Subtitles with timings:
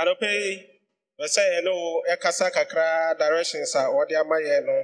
[0.00, 0.52] anɔpɛ yi
[1.18, 2.02] bɛsɛ yɛne wo
[2.56, 4.76] kakra directions a wɔde ama yɛn no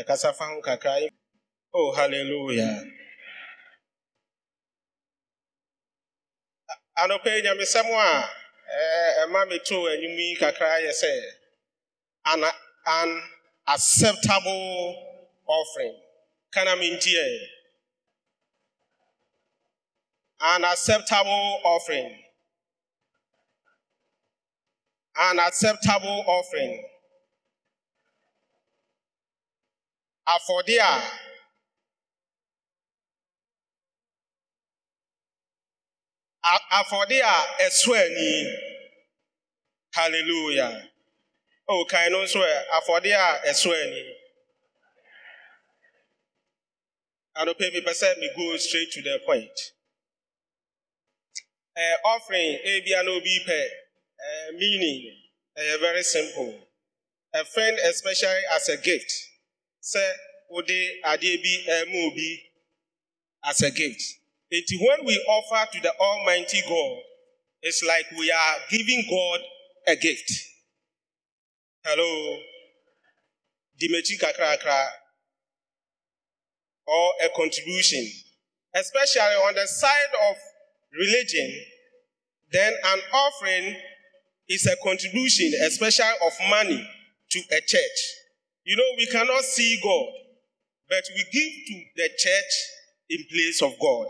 [0.00, 1.08] ɛkasa fa kakra.
[1.74, 2.84] Oh hallelujah.
[6.98, 7.42] Anɔpɛ yi
[7.96, 8.28] a
[9.22, 9.84] ɛma me too
[10.40, 11.12] kakra yɛ sɛ
[12.26, 12.44] an,
[12.86, 13.22] an
[13.68, 14.96] acceptable
[15.46, 16.00] offering.
[16.52, 17.40] Kana mentie
[20.40, 22.25] an acceptable offering.
[25.18, 26.82] an acceptable offering.
[30.28, 30.88] Afọdia
[36.70, 37.32] afọdia
[37.66, 38.30] ẹso ẹni
[39.92, 40.82] hallelujah.
[41.68, 44.02] O kan no nso ẹ afọdia ẹso ẹni
[47.34, 49.56] anope mi pẹsẹ mi go straight to the point.
[51.76, 53.85] Ẹ offering ebia na obi pẹ.
[54.18, 55.12] Uh, meaning
[55.56, 56.54] uh, very simple.
[57.34, 59.12] A friend, especially as a gift,
[59.80, 60.10] say,
[60.50, 62.38] Ode Adebi Mubi
[63.44, 64.02] as a gift.
[64.50, 66.98] It, when we offer to the Almighty God,
[67.62, 69.40] it's like we are giving God
[69.88, 70.32] a gift.
[71.84, 72.38] Hello.
[73.80, 74.86] Dimechi kakrakra.
[76.86, 78.06] Or a contribution.
[78.74, 80.36] Especially on the side of
[80.98, 81.52] religion,
[82.52, 83.76] then an offering
[84.48, 86.88] is a contribution, especially of money,
[87.30, 87.98] to a church.
[88.64, 90.12] You know, we cannot see God,
[90.88, 92.54] but we give to the church
[93.10, 94.06] in place of God.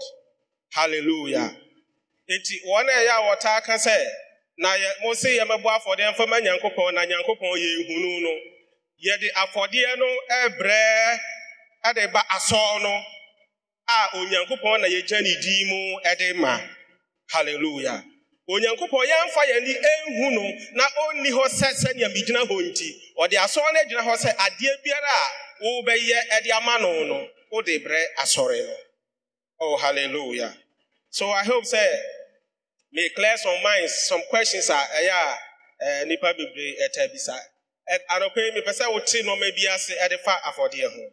[17.31, 18.05] Hallelujah.
[18.49, 20.43] Onyankopɔn yɛmfa yɛn ani ehu no
[20.79, 22.89] na onni hɔ sɛ sɛnea megyina hɔ nti.
[23.19, 27.75] Ɔde asɔre no agyina hɔ sɛ adeɛ biara a wobɛyɛ ɛde ama no no wode
[27.85, 28.77] brɛ asɔre no
[29.61, 30.55] oh hallelujah.
[31.11, 31.83] So i hope sɛ
[32.93, 35.39] may clear some minds some questions a ɛyɛ a
[35.85, 37.37] ɛɛ nipa bebree ɛta bisa
[38.11, 39.13] anɔpɛ yi mepɛ sɛ wote
[39.57, 41.11] bi ase ɛde fa afɔdeɛ ho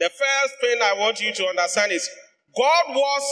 [0.00, 2.08] the first thing i want you to understand is
[2.56, 3.24] God was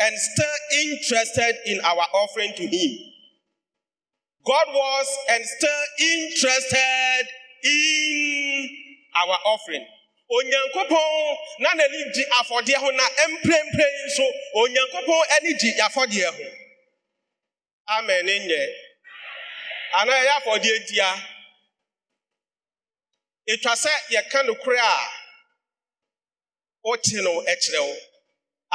[0.00, 2.98] and still interested in our offering to Him.
[4.44, 7.26] God was and still interested
[7.64, 8.68] in
[9.14, 9.86] our offering.
[10.32, 14.24] Onyankopɔn na n'ani gye afɔdeɛ ho na mprempren nso
[14.56, 16.44] onyankopɔn ani gye afɔdeɛ ho.
[17.98, 18.66] Amen nyɛ.
[19.94, 21.10] Ana ɛyɛ afɔdeɛ ntia.
[23.46, 24.96] Etwa sɛ yɛka nokorɛ a
[26.84, 27.96] wote no ɛkyerɛ wo.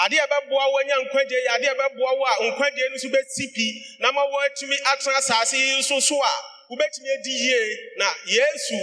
[0.03, 3.65] Adeɛ ɛbɛboa wo anya nkwagye yi adeɛ ɛbɛboa wo a nkwagye no nso bɛsi pi.
[3.99, 6.33] Na ma wɔatumi atena asase yi nso so a
[6.69, 7.77] wobɛtumi adi yie.
[7.97, 8.75] Na yesu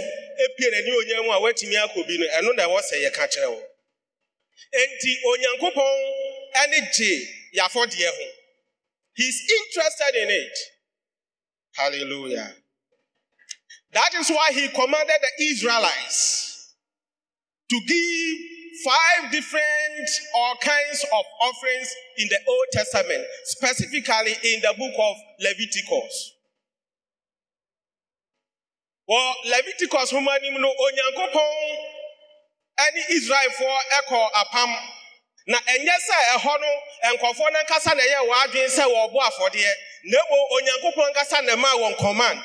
[0.43, 3.49] epie n'ani onyam mu a woatumi akɔ bi no ɛno na ɛwɔ sɛ yɛka kyerɛ
[3.49, 3.63] wo.
[4.73, 5.95] Enti onyankopɔn
[6.63, 8.25] ani gye yɛafɔdeɛ ho.
[9.15, 10.57] He's interested in it.
[11.75, 12.55] Hallelujah.
[13.93, 16.73] That is why he commanded the israelites
[17.69, 24.73] to give five different or kinds of offerings in the Old Testament, specifically in the
[24.77, 26.33] book of Leviticus.
[29.07, 31.77] Well, Leviticus humanim no onyankopɔn
[32.79, 34.71] ɛne Israelfoɔ ɛkɔ apam.
[35.47, 36.69] Na ɛnyɛ sɛ ɛhɔ no
[37.13, 39.73] nkɔfoɔ no nkasa na ɛyɛ wɔn adwene sɛ wɔrebɔ afɔdeɛ
[40.05, 40.19] na
[41.97, 42.39] command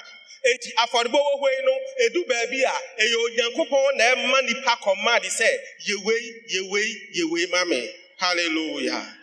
[0.48, 1.72] enti afɔrebɔ wɔ hɔ no
[2.04, 5.48] edu baabi a ɛyɛ onyankopɔn na ɛma nipa command sɛ
[5.86, 9.16] yewei yewei yewei ma me hallelujah.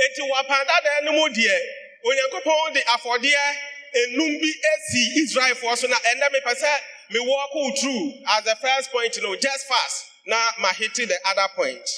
[0.00, 1.60] Enti wɔapan dada no mu deɛ
[2.04, 3.56] onyankopɔn de afɔdeɛ
[3.94, 6.80] enum bi esi israelfoɔ so na ɛnɛ mepɛ sɛ
[7.10, 11.48] me walk through as the first point no just fast na ma hit the other
[11.54, 11.88] point.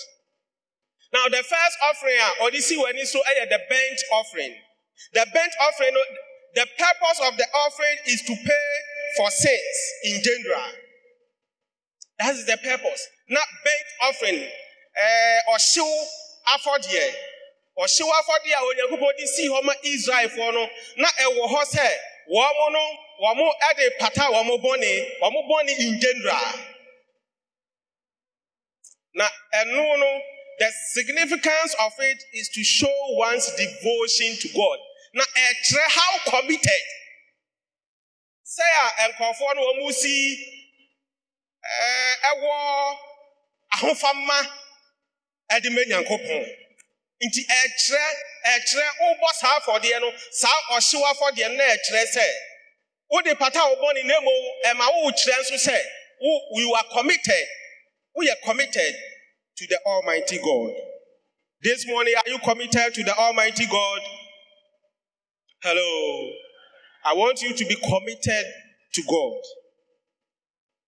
[1.13, 4.55] Now the first offering a ɔde si wɔ ani so ɛyɛ the burnt offering.
[5.13, 6.03] The burnt offering no
[6.55, 8.69] the purpose of the offering is to pay
[9.17, 10.71] for sins in general.
[12.19, 13.09] That is the purpose.
[13.29, 14.49] Not burnt offering.
[14.97, 16.07] Ɛɛ ɔhyew
[16.55, 17.15] afɔdeɛ
[17.79, 21.89] ɔhyew afɔdeɛ a onyankopɔn de si hɔ ma israelfoɔ no na ɛwɔ hɔ sɛ
[22.33, 26.53] wɔn no wɔn ɛde pata wɔn bɔne wɔn bɔne in general.
[29.15, 30.23] Na ɛno no
[30.59, 34.79] the significance of it is to show one's devotion to God
[35.17, 36.83] na ɛkyerɛ how committed.
[38.45, 38.65] Sɛ
[39.01, 40.13] a nkɔfoɔ no wɔn si
[42.31, 42.53] ɛwɔ
[43.75, 44.39] ahofama
[45.53, 46.45] ɛde ma nyankopɔn.
[47.25, 48.09] Nti ɛkyerɛ
[48.45, 54.05] ɛkyerɛ wobɔ saa afɔdeɛ no saa ɔhyew afɔdeɛ no na ɛkyerɛ sɛ pata wo bɔne
[54.05, 54.21] na
[54.67, 55.83] ɛma wokyerɛ nso sɛ
[56.21, 57.49] you are committed.
[58.17, 58.95] Woyɛ committed
[59.57, 60.75] to the almighty god.
[61.63, 64.16] This morning are you committed to the almighty god
[65.67, 66.31] hello.
[67.05, 68.45] I want you to be committed
[68.95, 69.43] to god.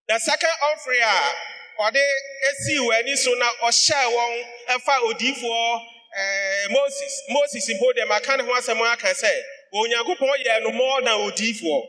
[0.07, 2.03] The second offering a ɔde
[2.49, 5.81] esii wɔn ani so na ɔhyɛɛ wɔn ɛfa odiifoɔ
[6.19, 9.31] ɛɛ moses moses mpo deɛ maka ne ho asɛm aka sɛ
[9.75, 11.81] onyankopɔn yɛ no more than odiifoɔ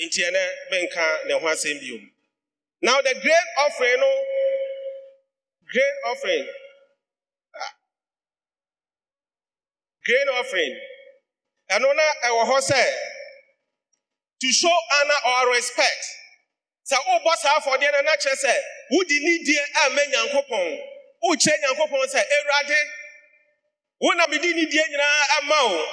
[0.00, 1.98] nti ɛnɛ menka ne ho asɛm bio.
[2.80, 4.10] Now the grain offering no
[5.72, 6.48] grain offering
[10.08, 10.74] grain offering.
[11.70, 12.58] Ɛno na ɛwɔ hɔ
[14.40, 16.04] to show honor or respect
[16.90, 18.54] sɛ wobɔ saa afɔdeɛ no na kyerɛ sɛ
[18.92, 20.80] wodi nidie ama nyankopɔn
[21.24, 22.80] wokyerɛ nyankopɔn sɛ awurade
[24.00, 25.86] wo na mede nidie nyinaa ama wo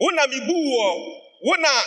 [0.00, 0.88] wo na mebu wɔ
[1.44, 1.82] wo na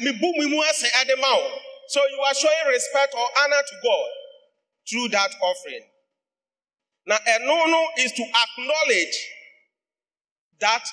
[0.00, 3.74] mebu me mu ase ade ma wo so you are showing respect or honor to
[3.82, 4.10] god
[4.88, 5.84] through that offering.
[7.06, 9.16] Now ɛno no is to acknowledge
[10.60, 10.84] that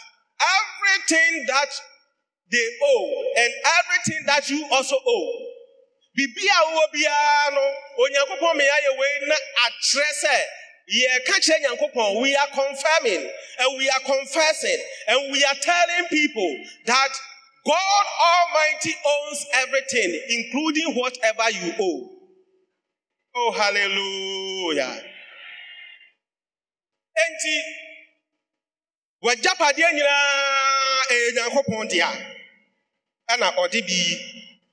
[0.42, 1.70] everything that
[2.52, 5.48] they owe and everything that you also owe
[6.18, 7.62] biara no
[7.98, 8.10] wei
[9.28, 9.36] na
[12.22, 13.30] we are confirming
[13.60, 14.78] and we are confessing
[15.08, 17.10] and we are telling people that
[17.66, 22.10] god almighty owns everything including whatever you owe.
[23.36, 25.02] Oh hallelujah
[29.24, 32.10] w'agyapadeɛ nyinaa ɛyɛ nyankopɔn dea
[33.32, 34.00] ɛna ɔde bi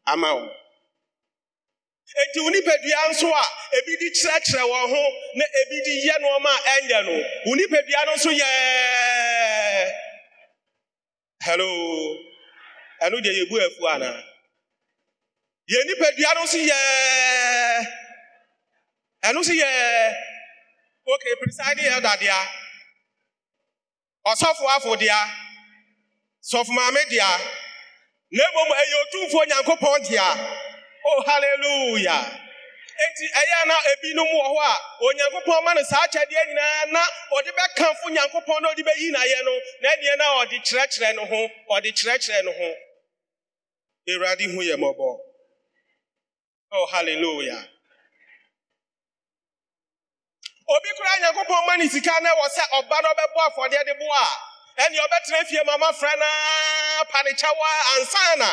[0.06, 0.46] ama wo.
[2.20, 3.44] Enti wo nipadua nso a
[3.76, 5.02] ebi de kyerɛkyerɛ wɔn ho
[5.38, 7.12] na ebi de yɛ nneɛma a ɛnyɛ no
[7.46, 8.48] wo nipadua no nso yɛ
[11.44, 11.68] hello?
[13.02, 14.10] Ɛno deɛ yɛbu afu ana?
[15.70, 16.78] Yɛn nipadua no nso yɛ
[19.24, 19.68] ɛno nso yɛ
[21.06, 22.40] okay presiding elder dea.
[24.30, 25.20] Ɔsɔfo afo dea
[26.50, 27.30] sɔfo maame dea
[28.30, 30.28] na mmom ɛyɛ otumfuo nyankopɔn dea
[31.06, 32.44] oh hallelujah.
[33.04, 34.74] Enti ɛyɛ na ebinom wɔ hɔ a.
[35.06, 37.02] Onyankopɔn ma no saa akyɛdeɛ nyinaa na
[37.36, 41.48] ɔde bɛkamfo nyankopɔn na ɔde bɛyi n'ayɛ no na ɛneɛ na ɔde kyerɛkyerɛ no ho
[41.70, 42.74] ɔde kyerɛkyerɛ no ho
[44.10, 45.08] awurade hu yɛ mmɔbɔ
[46.72, 47.77] oh hallelujah.
[50.68, 54.06] Obi koraa nyankopɔn ma ne sika na ɛwɔ sɛ ɔba no ɔbɛbɔ afɔdeɛ de bo
[54.12, 54.26] a
[54.82, 56.28] ɛneɛ ɔbɛtena fie ma mafrɛ na
[57.10, 58.50] pa ne kyɛwa ansa na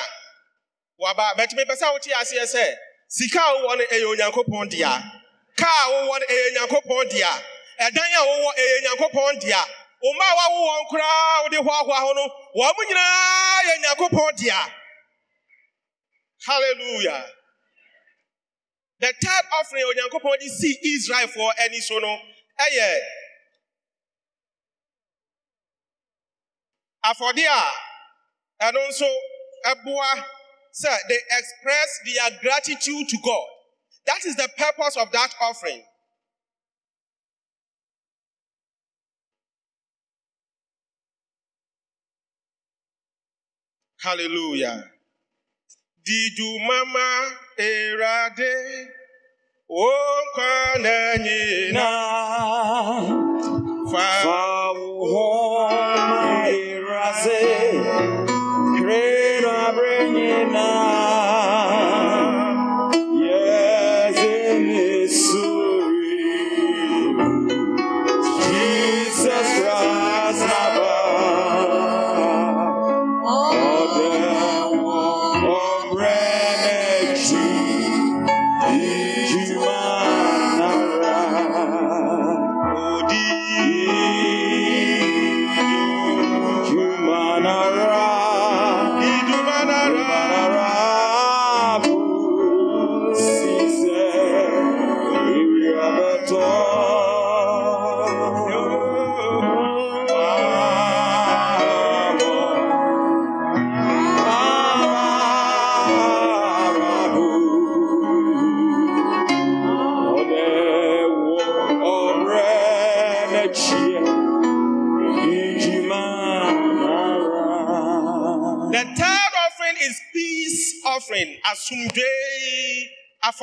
[0.99, 1.33] waba.
[1.37, 2.75] Bɛtumi pɛ sɛ wote aseɛ sɛ
[3.07, 4.93] sika a wowɔ no ɛyɛ onyankopɔn dea.
[5.57, 7.33] Kaa a wowɔ no ɛyɛ onyankopɔn dea.
[7.79, 9.63] Ɛdan a wowɔ ɛyɛ onyankopɔn dea.
[10.01, 12.23] Wo mma a wawowɔ koraa wode hoahoa ho no
[12.55, 14.73] wɔn mo nyinaa yɛ onyankopɔn dea.
[16.47, 17.25] Hallelujah
[19.05, 22.19] the third offering onyankopɔn de sii israelfoɔ ani so no
[22.59, 22.99] ɛyɛ
[27.05, 29.09] afɔdeɛ a ɛno nso
[29.65, 30.25] ɛboa
[30.77, 33.47] Sir, they express their gratitude to God.
[34.07, 35.81] That is the purpose of that offering.
[44.01, 44.91] Hallelujah.
[46.05, 48.89] Did you mama erade
[49.67, 49.89] o
[50.35, 51.89] kwanenyi na
[53.91, 55.67] fa wo
[56.45, 57.41] erase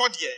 [0.03, 0.33] afɔdeɛ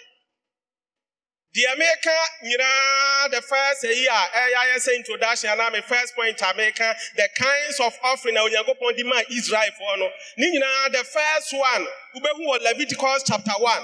[1.56, 6.42] deɛ meka nyinaa the first ayi a ɛyɛ ayɛ sɛ introduction anaa me first point
[6.42, 10.12] a meka the kinds of offering a onyankopɔn de ma israelfoɔ no.
[10.38, 13.84] Ne nyinaa the first one wobɛhu wɔ leviticus chapter 1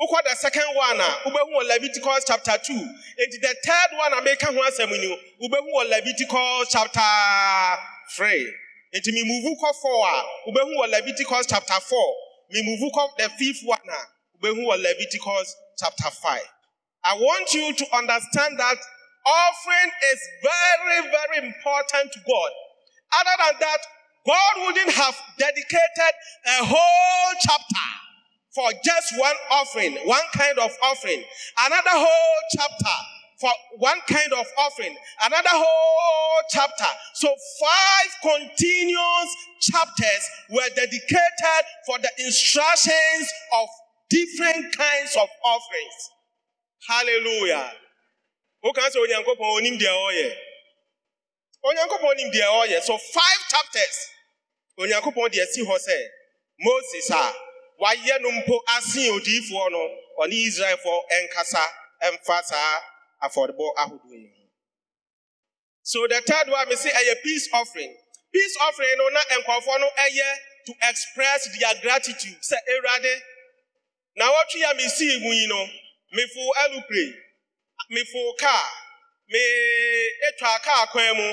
[0.00, 4.22] wokɔ the second one a wobɛhu wɔ leviticus chapter 2 enti the third one a
[4.22, 5.08] meka ho asɛm ni
[5.42, 7.78] wobɛhu wɔ leviticus chapter
[8.16, 8.46] 3
[8.94, 12.16] enti memuvu kɔ 4 a wobɛhu wɔ leviticus chapter 4
[12.54, 16.40] memuvu kɔ the fifth one a wobɛhu wɔ leviticus chapter 5
[17.02, 18.76] I want you to understand that
[19.26, 22.50] offering is very, very important to God.
[23.18, 23.78] Other than that,
[24.26, 26.14] God wouldn't have dedicated
[26.60, 27.88] a whole chapter
[28.54, 31.22] for just one offering, one kind of offering,
[31.64, 32.96] another whole chapter
[33.40, 34.94] for one kind of offering,
[35.24, 36.92] another whole chapter.
[37.14, 37.28] So
[37.60, 43.68] five continuous chapters were dedicated for the instructions of
[44.10, 45.98] different kinds of offerings.
[46.88, 47.72] Hallelujah.
[48.64, 50.36] Woka sɛ onyankopɔn onim deɛ ɔyɛ.
[51.64, 52.82] Onyankopɔn onim deɛ ɔyɛ.
[52.82, 53.96] So five chapters.
[54.78, 55.98] Onyankopɔn deɛ si hɔ sɛ
[56.60, 59.80] Moses ah, a wayɛ no mpo asen odiyifoɔ no
[60.20, 61.64] ɔne Israelfoɔ ɛnkasa
[62.02, 62.80] ɛmfa saa
[63.22, 64.46] afɔrebɔ ahodoɔ yi ho.
[65.82, 67.96] So the third one me say ɛyɛ peace offering.
[68.32, 70.36] Peace offering no na nkɔfoɔ no ɛyɛ
[70.66, 73.22] to express their gratitude sɛ Awurade
[74.20, 75.60] na wɔtwe a mesii mu yi no
[76.12, 77.04] mefo alupre
[77.94, 78.68] mefo kaa
[79.32, 79.40] me
[80.28, 81.26] etwa kaa kwan mu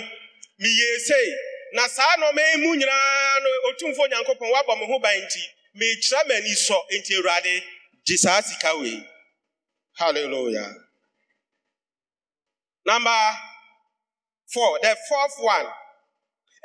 [0.61, 1.29] meyɛ sei.
[1.73, 5.41] Na saa nɔɔma mu nyinaa no otumfo nyankopɔn wabɔ me ho ban nti
[5.79, 7.53] mekyerɛ m'ani sɔ nti awurade
[8.05, 9.03] gye saa sika wei.
[9.99, 10.73] Hallelujah.
[12.85, 13.19] Number
[14.53, 15.67] four the fourth one.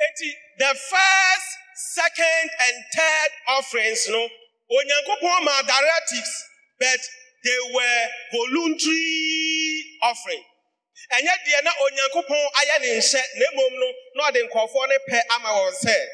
[0.03, 4.29] Enti the first second and third offerings no
[4.71, 6.33] onyankopɔn ma directives
[6.79, 6.99] but
[7.43, 8.01] they were
[8.31, 10.43] voluntary offering.
[11.11, 15.21] ɛnyɛ deɛ na onyankopɔn ayɛ ne nhyɛ na mmom no na ɔde nkɔfoɔ no pɛ
[15.35, 16.07] ama wɔn sɛ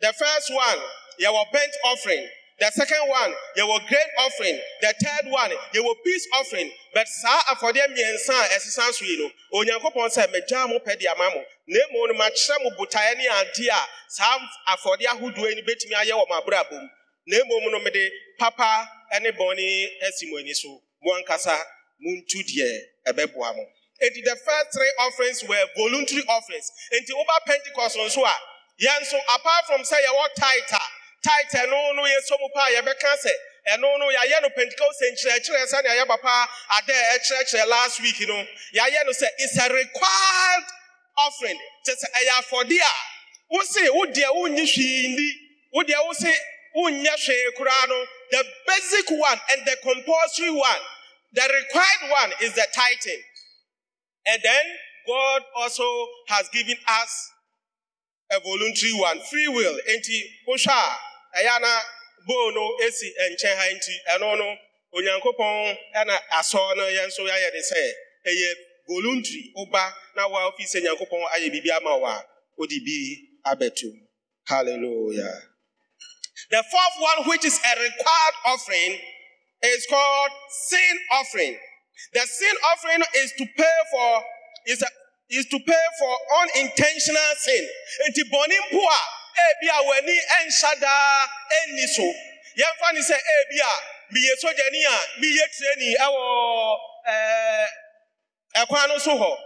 [0.00, 0.80] the first one
[1.20, 2.28] yɛwɔ burnt offering.
[2.58, 4.60] The second one yɛwɔ grain offering.
[4.82, 6.70] The third one yɛwɔ peace offering.
[6.94, 11.06] But saa afɔdeɛ mmiɛnsa a ɛsesa so yi no onyankopɔn sɛ megyaa mo pɛ de
[11.08, 11.44] ama mo.
[11.66, 15.94] Na mmom no makyerɛ mo botaeɛ ne adeɛ a saa afɔdeɛ ahodoɔ yi no bɛtumi
[16.04, 16.88] ayɛ wɔ mo abrabɔ mu
[17.26, 18.88] na mmom no mede papa
[19.20, 20.82] ne bɔne asi mo ani so.
[21.02, 21.56] Mo ankasa
[22.00, 23.64] muntu deɛ ɛbɛboa mo.
[24.02, 26.70] Enti the first three offerings were voluntary offerings.
[26.92, 28.34] Enti woba pentecost nso a
[28.82, 30.80] yɛn nso apart from sɛ yɛwɔ tithe a
[31.22, 33.32] tithe no no yɛsɔ mu pa a yɛbɛka sɛ
[33.68, 36.48] ɛno no yɛayɛ no pentecost nkyerɛkyerɛ sɛnea yɛ papa
[36.78, 38.34] ada a ɛkyerɛkyerɛ last week no
[38.74, 40.64] yɛayɛ no sɛ it's a required
[41.18, 41.58] offering.
[41.86, 42.92] Kyɛ sɛ ɛyɛ afɔde a
[43.50, 45.28] wose wodeɛ wonnyi hwee ndi
[45.74, 46.26] wodeɛ wose
[46.76, 50.82] wonyɛ hwee koraa no the basic one and the compulsory one.
[51.32, 53.22] The required one is the tithing.
[54.26, 54.64] And then
[55.06, 57.30] god also has given us
[58.32, 59.76] a voluntary one free will.
[59.90, 60.96] Enti wohwɛ
[61.34, 61.80] a ɛyɛ na
[62.26, 64.56] bowl no esi nkyɛn ha nti ɛno no
[64.94, 67.92] onyankopɔn ɛna asɔ no yɛn nso yɛayɛ de sɛ
[68.26, 68.54] ɛyɛ
[68.88, 72.24] voluntary woba na wa ofi sɛ nyankopɔn ayɛ biribi ama wo a
[72.66, 73.88] bi abɛto
[74.46, 75.42] hallelujah.
[76.50, 78.98] The fourth one which is a required offering
[79.62, 80.30] is called
[80.68, 81.56] sin offering.
[82.14, 84.22] The sin offering is to pay for
[84.66, 84.86] is a,
[85.30, 87.68] is to pay for unintentional sin.
[88.10, 89.00] Nti bɔne mpo a
[89.48, 90.16] ebi a w'ani
[90.46, 91.26] nhyɛ daa
[91.68, 92.02] nni so
[92.58, 93.72] yɛmfa ne sɛ ebi a
[94.12, 96.24] meyɛ sogyani a meyɛ tireni ɛwɔ
[97.06, 99.36] ɛɛ eh, ɛkwan eh, no so hɔ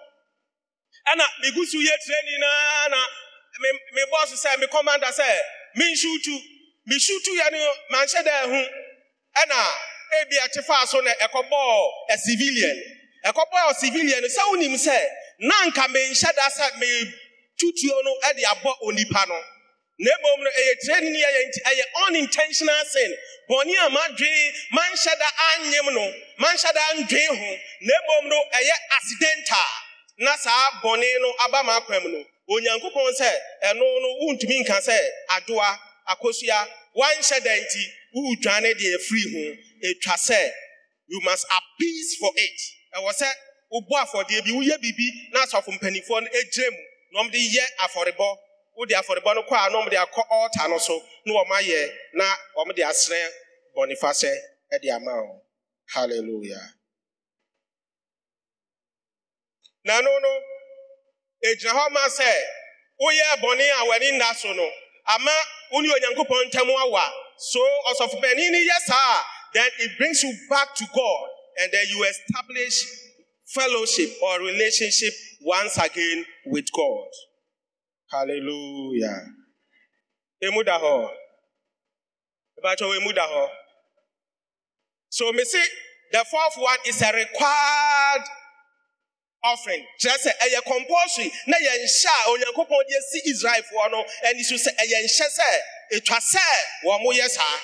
[1.09, 3.07] ɛna megu so yɛ tireni naa na
[3.61, 5.27] me me bɔs sɛ me kɔmanda sɛ
[5.77, 6.54] nsutu
[6.87, 7.59] me sutu yɛ no
[7.93, 8.61] manhyɛ daa hu
[9.41, 9.59] ɛna
[10.21, 12.79] ebi a kyefa so na ɛkɔbɔɔ a civilian.
[13.25, 14.99] Ɛkɔbɔɔ civilian sɛ wonim sɛ
[15.41, 15.55] na
[15.89, 17.13] menhyɛ da sɛ me
[17.59, 19.41] tutuo no ɛde abɔ onipa no.
[19.99, 23.17] Na mmom no ɛyɛ tireni ɛyɛ ɛyɛ unintentional sin.
[23.49, 28.75] Bɔne a madwe manhyɛ da anyem no manhyɛ da ndwe ho na mmom no ɛyɛ
[28.97, 29.71] accidental.
[30.19, 32.25] Na saa bɔne no aba akwam no.
[32.51, 33.31] Onyankopɔn sɛ
[33.63, 34.99] ɛno no wontumi nka sɛ
[35.31, 36.59] adoa akosua
[36.97, 37.83] wanhyɛ da nti
[38.15, 39.43] woredwane deɛ ɛfiri ho.
[39.89, 40.51] Ɛtwa sɛ
[41.09, 42.61] you must appease for it.
[42.97, 43.29] Ɛwɔ sɛ
[43.73, 46.79] wobɔ afɔdeɛ bi woyɛ biribi na asɔfo mpanimfoɔ no gyina mu
[47.13, 48.39] na ɔmde yɛ afɔrebɔ.
[48.77, 52.37] Wode afɔrebɔ no kɔ a na ɔmde akɔ altar no so na wɔn ayɛ na
[52.57, 53.29] wɔmde asrɛ
[53.77, 54.33] bɔnefasɛ
[54.83, 55.41] de ama wɔn
[55.95, 56.75] hallelujah.
[59.85, 60.11] Na no
[61.45, 62.31] egyina hɔ ma sɛ
[63.01, 64.71] woyɛ bɔne a w'ani nna so no
[65.07, 65.31] ama
[65.75, 67.05] wo ne onyankopɔn ntam awa
[67.37, 67.59] so
[67.91, 71.29] ɔsɔfopanin no yɛ saa a then it brings you back to god
[71.59, 72.87] and then you establish
[73.47, 75.13] fellowship or relationship
[75.43, 77.09] once again with God.
[78.11, 79.23] Hallelujah.
[80.43, 81.11] Emudaho.
[82.65, 83.49] Emudaho.
[85.09, 85.65] So, me see,
[86.13, 88.25] the fourth one is a required
[89.45, 89.85] offering.
[90.01, 94.55] Kyerɛ sɛ ɛyɛ compulsory na yɛn hyɛ a onyankopɔn de asi israelfoɔ no ani so
[94.57, 95.49] sɛ ɛyɛ nhyɛ sɛ
[95.93, 96.45] etwa sɛ
[96.85, 97.61] wɔn mo yɛ saa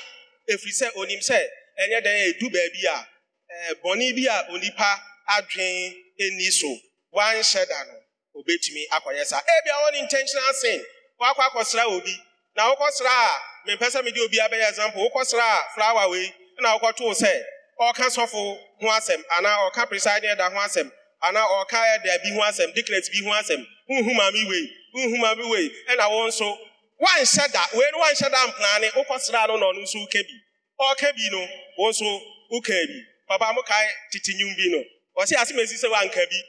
[0.51, 1.39] efiri sɛ onim sɛ
[1.81, 3.09] ɛnyɛ dɛn edu baabi a
[3.53, 6.69] ɛɛ bɔnne bi a onipa adwen ani so
[7.15, 7.95] wanhyɛ da no
[8.41, 10.85] obetumi akɔyɛ saa ebi a wɔn intentional sin
[11.21, 12.17] wakɔ akɔsra obi.
[12.57, 17.15] Na wokɔsra a mepɛ sɛ mede obi abɛyɛ example wokɔsra a flower wei na wokɔtoo
[17.15, 17.33] sɛ
[17.81, 20.91] ɔka sɔfo ho asɛm anaa ɔka presiding ɛda ho asɛm
[21.23, 25.45] ana ɔka ɛda bi ho asɛm declaret bi ho asɛm huhu maame wei huhu maame
[25.51, 26.59] wei ɛna wɔn nso.
[27.01, 30.35] Wanhyɛ da wei no wanhyɛ da mplaane wokɔsra no na ɔno nso woka bi
[30.81, 31.41] ɔka bi no
[31.79, 32.23] wɔn nso
[32.53, 34.85] woka bi papa mo kae tete nwum bi no
[35.23, 36.41] ɔsi ase mesi sɛ wanka bi.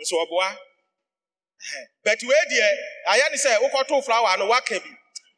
[0.00, 0.56] Nso ɔboa
[2.04, 2.68] but wei deɛ
[3.08, 4.90] ayɛ ne sɛ wokɔtoo flower no waka bi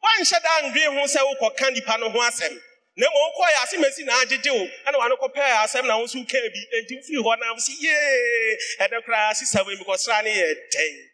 [0.03, 2.53] wanhyɛ da ndwe ho sɛ wokɔka nipa no ho asɛm
[2.97, 4.65] na mmom wokɔɛ ase masi na agyegye wo.
[4.85, 6.61] Ɛna wano kɔpɛɛ asɛm na wo nso wokaa bi.
[6.77, 8.57] Enti wofiri hɔ na sɛ yee!
[8.79, 11.07] Ɛdɛ koraa sisa wei mekɔsra ne yɛ dɛn?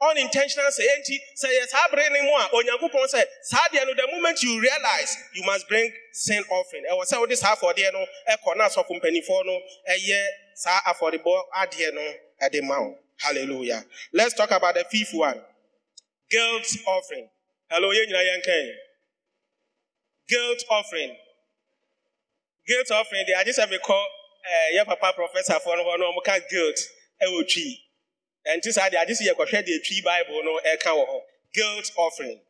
[0.00, 3.94] Unintentional sɛ enti sɛ yɛ saa bere ne mu a onyankopɔn sɛ saa deɛ no
[3.94, 6.84] the moment you realize you must bring sin offering.
[6.90, 9.60] Ɛwɔ sɛ wode saa afɔdeɛ no ɛkɔ na asɔfo mpanimfoɔ no
[9.90, 12.98] ɛyɛ saa afɔrebɔ adeɛ no ɛde ma wo.
[13.18, 13.84] Hallelujah.
[14.12, 15.42] Let's talk about the fifth one.
[16.30, 17.28] Guilt offering.
[17.70, 18.85] Hello yɛn nyinaa yɛnkan
[20.28, 21.16] guilt offering.
[22.66, 24.06] Guilt offering, I just have a call,
[24.46, 26.78] uh, your papa professor for no no more guilt,
[27.22, 27.82] ɛwɔ tree.
[28.44, 31.20] And this I just see a question the tree Bible no ɛka wɔ hɔ.
[31.54, 32.40] Guilt offering.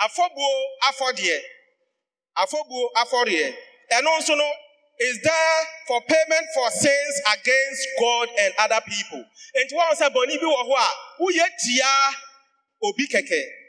[0.00, 1.40] Afɔbuo afɔdeɛ.
[2.38, 3.56] Afɔbuo afɔdeɛ.
[3.92, 4.52] And also no
[5.00, 5.58] is there
[5.88, 9.24] for payment for sins against God and other people.
[9.54, 12.16] And one say bɔnni bi wɔ hɔ a woyɛ tia
[12.82, 13.61] obi kɛkɛ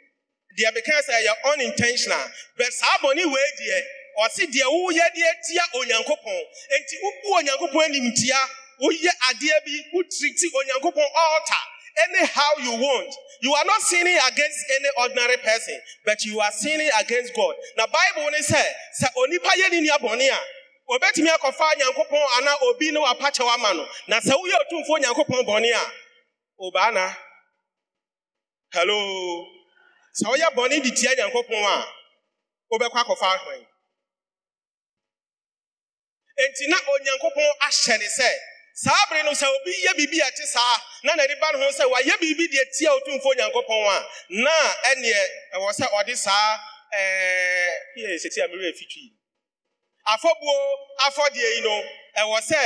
[0.58, 2.26] deɛ bɛka sɛ ɛyɛ unintentional.
[2.58, 3.80] But saa bɔne wei deɛ
[4.24, 6.42] ɔse deɛ woyɛ deɛ tia onyankopɔn.
[6.76, 8.40] Enti wobu onyankopɔn anim tia
[8.82, 11.64] woyɛ adeɛ bi wotiriti onyankopɔn altar
[12.06, 13.14] anyhow you want.
[13.42, 17.56] You are not sinning against any ordinary person but you are sinning against god.
[17.78, 18.62] Na bible ne sɛ
[19.02, 20.40] sɛ onipa yɛ ne nua bɔne a
[20.90, 23.88] obetumi akɔfa nyankopɔn ana obi ne wapakyɛw ama no.
[24.08, 25.92] Na sɛ woyɛ otumfoɔ nyankopɔn bɔne a
[26.62, 27.16] obaana
[28.74, 29.46] hello
[30.18, 31.76] sɛ woyɛ bɔne de tia nyankopɔn a
[32.72, 33.62] wobɛkɔ akɔfa ahwan.
[36.42, 38.30] Enti na onyankopɔn ahyɛ ne sɛ
[38.76, 41.70] saa bere no sɛ obi yɛ biribi a ɛte saa na n'ani ba ne ho
[41.72, 43.98] sɛ wayɛ biribi deɛ tia otumfoɔ nyankopɔn a
[44.30, 44.52] na
[44.90, 45.22] ɛneɛ
[45.56, 46.58] ɛwɔ sɛ ɔde saa
[46.94, 47.94] ɛɛ
[50.06, 50.56] afɔbuo
[51.08, 51.84] afɔdeɛ yi no
[52.18, 52.62] ɛwɔ sɛ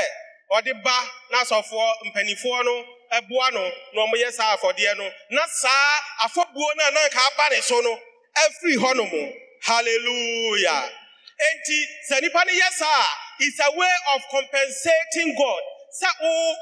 [0.55, 0.97] ɔde ba
[1.31, 7.07] n'asɔfoɔ mpanimfoɔ no ɛboa no na wɔyɛ saa afɔdeɛ no na saa afɔbuo no na
[7.07, 7.99] nka aba ne so no
[8.35, 10.91] afiri hɔ nom hallelujah.
[11.39, 11.77] Enti
[12.09, 13.05] sɛ nipa no yɛ saa
[13.39, 15.61] is a way of compensating god.
[16.01, 16.07] Sɛ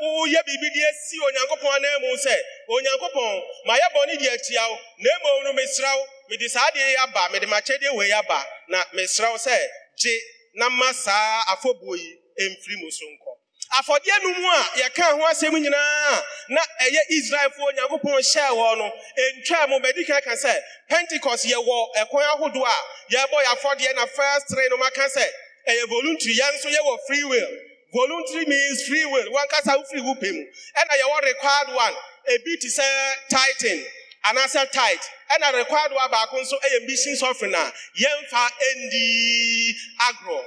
[0.01, 2.35] woyɛ biribi de asi onyankopɔn anan sɛ
[2.69, 6.95] onyankopɔn mayɛ bɔne de atia wo na mmom no mesrɛ wo mede saa deɛ yi
[6.97, 9.57] aba mede makyɛdeɛ wei aba na mesrɛ wo sɛ
[9.97, 10.19] gye
[10.53, 13.24] na ma saa afɔbuo yi ɛmfiri mu so nkɔ.
[13.73, 16.23] Afɔdeɛ no mu a yɛka ho asɛm nyinaa.
[16.49, 21.95] Na ɛyɛ israelfoɔ onyankopɔn hyɛɛ wɔ no ɛntwa mu bɛdi kan ka sɛ pentecost yɛwɔ
[21.97, 22.77] ɛkwan ahodoɔ a
[23.13, 23.37] yɛbɔ
[23.79, 25.25] yɛ na first three no maka sɛ
[25.67, 26.35] ɛyɛ voluntary.
[26.35, 27.49] Yɛn nso yɛwɔ free will.
[27.93, 29.31] Voluntary means free will.
[29.31, 30.45] Wankasa wofiri wo pɛ mu.
[30.77, 31.95] Ɛna yɛwɔ required one.
[32.29, 33.85] Ebi te sɛ titan
[34.25, 35.01] anaasɛ tight
[35.31, 40.45] ɛna required one baako nso ɛyɛ mission offering a yɛmfa ndi agorɔ.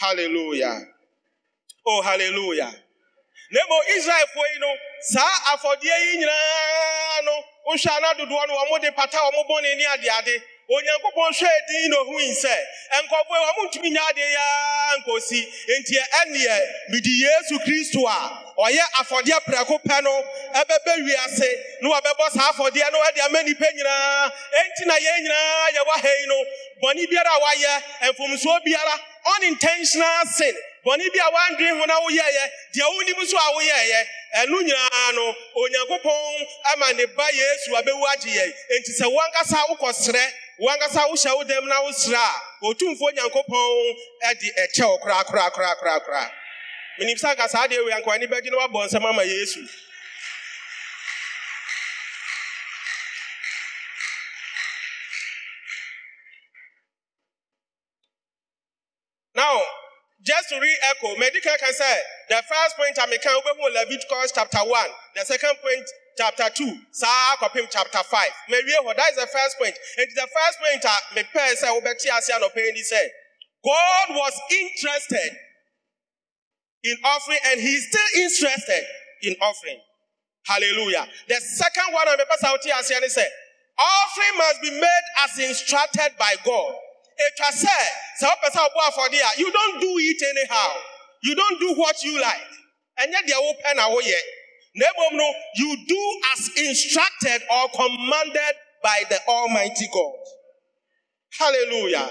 [0.00, 0.86] Hallelujah.
[1.88, 2.72] Oh hallelujah.
[3.50, 4.68] Na mmom israelfoɔ yi no
[5.00, 7.32] saa afɔdeɛ yi nyinaa no
[7.66, 12.28] wohwɛ dodoɔ no wɔn de pata wɔn bɔne ne adeade onyankopɔn hwɛ din na ohui
[12.28, 12.54] sɛ
[12.92, 15.40] nkɔfoɔ yi wɔn ntumi nya adeɛ yaa nkosi.
[15.80, 16.56] Nti ɛneɛ
[16.90, 18.18] mede yesu kristo a
[18.58, 20.12] ɔyɛ afɔdeɛ prɛko pɛ no
[20.52, 24.30] ɛbɛbɛ wiase na wɔbɛbɔ saa afɔdeɛ no ɛde ama nipa nyinaa.
[24.60, 26.44] Enti na yɛn nyinaa yɛwɔ ha yi no
[27.08, 28.60] biara a wayɛ mfomsoɔ
[29.36, 30.54] unintentional sin.
[30.86, 34.04] Bɔne bi a wandwen ho na woyɛeɛ deɛ wonim so a woyɛeɛ
[34.36, 41.08] ɛno nyinaa no onyankopɔn ama ne yesu abɛwu agye yɛn enti sɛ wankasa wokɔserɛ wankasa
[41.10, 42.32] wohyɛ wo dɛm na wosrɛ a
[42.66, 43.96] otumfoɔ nyankopɔn
[44.40, 46.30] de ɛkyɛ wo koraa
[46.98, 49.60] menim sɛ anka saa deɛ wei anka w'ani bɛgye na woabɔ nsɛm ama yesu
[59.38, 59.62] now
[60.18, 61.96] just to re-echo, medical can say
[62.28, 64.70] the first point I make in Leviticus chapter 1,
[65.14, 65.86] the second point
[66.18, 68.26] chapter 2, Sa Kopim chapter 5.
[68.50, 69.78] Maybe that is the first point.
[69.96, 73.06] And the first point I me pay say obeti asiano pay say
[73.64, 75.30] God was interested
[76.82, 78.82] in offering and he's still interested
[79.22, 79.78] in offering.
[80.46, 81.06] Hallelujah.
[81.28, 83.26] The second one I'm to say
[83.78, 86.74] offering must be made as instructed by God.
[87.18, 87.76] Etwa sɛ
[88.20, 90.82] sɛ wopɛ sɛ wobɔ afɔdeɛ a you don't do it anyhow.
[91.22, 92.50] You don't do what you like.
[93.00, 94.20] Ɛnyɛ deɛ wopɛ na woyɛ.
[94.74, 100.14] Na mmom no, you do as instructed or commanded by the Almighty God.
[101.38, 102.10] Hallelujah.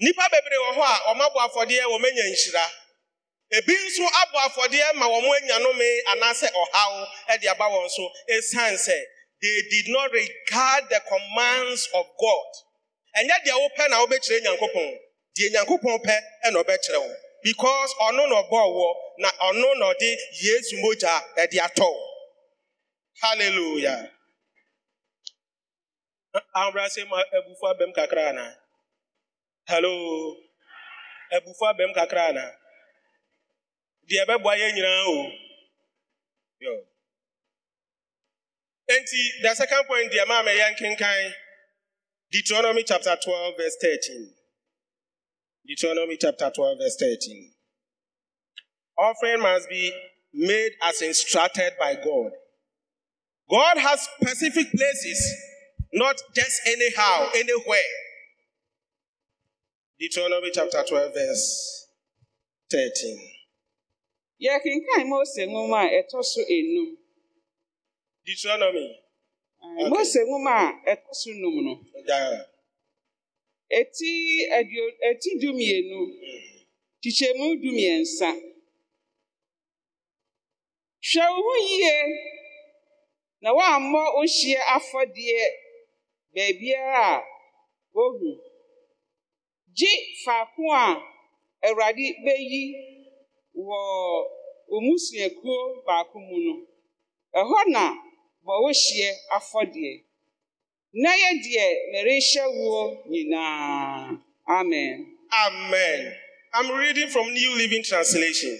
[0.00, 2.66] Nipa bebree wɔ hɔ a ɔmabɔ afɔdeɛ wɔmanya nhyira.
[3.52, 8.74] Ebi nso abɔ afɔdeɛ ma wɔn anya nome anaasɛ ɔhaw de aba wɔn so esiane
[8.76, 8.98] sɛ
[9.40, 12.65] they did not regard the commands of God.
[13.18, 14.88] Ɛnyɛ deɛ wopɛ na wobɛkyerɛ nyankopɔn
[15.36, 20.08] deɛ nyankopɔn pɛ ɛna ɔbɛkyerɛ wo because ɔno na ɔbɔɔ wɔ na ɔno na ɔde
[20.44, 22.02] yesu mogya ɛde atɔ wo
[23.22, 24.12] hallelujah.
[26.54, 28.44] Ahobra sɛ ma abufo abɛm kakra ana
[29.68, 30.36] hello?
[31.32, 32.44] Abufo abɛm kakra ana
[34.08, 35.32] deɛ ɛbɛboa yɛn nyinaa o.
[36.60, 36.72] Yo.
[38.90, 41.34] Enti the second point deɛ maa mɛ yɛn kenkan
[42.30, 44.30] Deuteronomy chapter 12, verse 13.
[45.66, 47.50] Deuteronomy chapter 12, verse 13.
[48.98, 49.92] Offering must be
[50.32, 52.32] made as instructed by God.
[53.50, 55.34] God has specific places,
[55.92, 57.78] not just anyhow, anywhere.
[60.00, 61.86] Deuteronomy chapter 12, verse
[62.70, 63.18] 13.
[64.44, 66.96] yɛkenkan mose nwoma a ɛtɔ so enum
[68.26, 69.05] Deuteronomy.
[69.62, 69.88] Okay.
[69.90, 71.48] mose nwoma a ɛtɔ so no
[73.78, 74.10] eti
[74.56, 75.98] aduo eti dumienu
[77.00, 78.28] kyekyɛmu dumiɛnsa
[81.08, 81.94] hwɛ wo yie
[83.42, 85.42] na woammɔ ohyia afɔdeɛ
[86.34, 87.24] baabiara a
[87.94, 88.28] wohu
[89.76, 89.92] gye
[90.24, 90.84] faako a
[91.66, 92.62] awurade beyi
[93.66, 93.78] wɔ
[94.74, 96.54] omusuakuo baako mu no
[97.40, 97.82] ɛhɔ na
[98.46, 100.02] wo hyeɛ afɔdeɛ
[100.92, 106.12] na yɛ deɛ merehyɛ woɔ nyinaa amen Amen.
[106.54, 108.58] I'm reading from New Living Translation.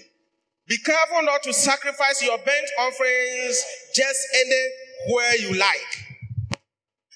[0.68, 6.58] Be careful not to sacrifice your burnt offerings just anywhere you like.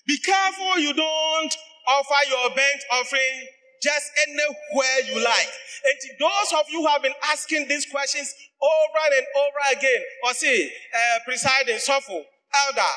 [0.07, 1.55] Be careful you don't
[1.89, 3.47] offer your burnt offering
[3.83, 5.51] just anywhere you like.
[5.85, 10.03] And to those of you who have been asking these questions over and over again,
[10.27, 12.23] or see, uh, presiding, suffer,
[12.55, 12.95] elder,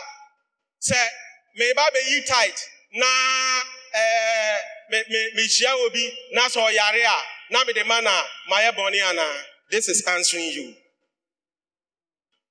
[0.80, 1.08] say,
[1.60, 2.60] meba bɛyi tight.
[2.94, 3.08] Na
[4.90, 5.04] me
[5.36, 6.06] mehyia obi.
[6.34, 10.76] Na sɛ ɔyare a na mede ma na mayɛ bɔne anaa this is answering you.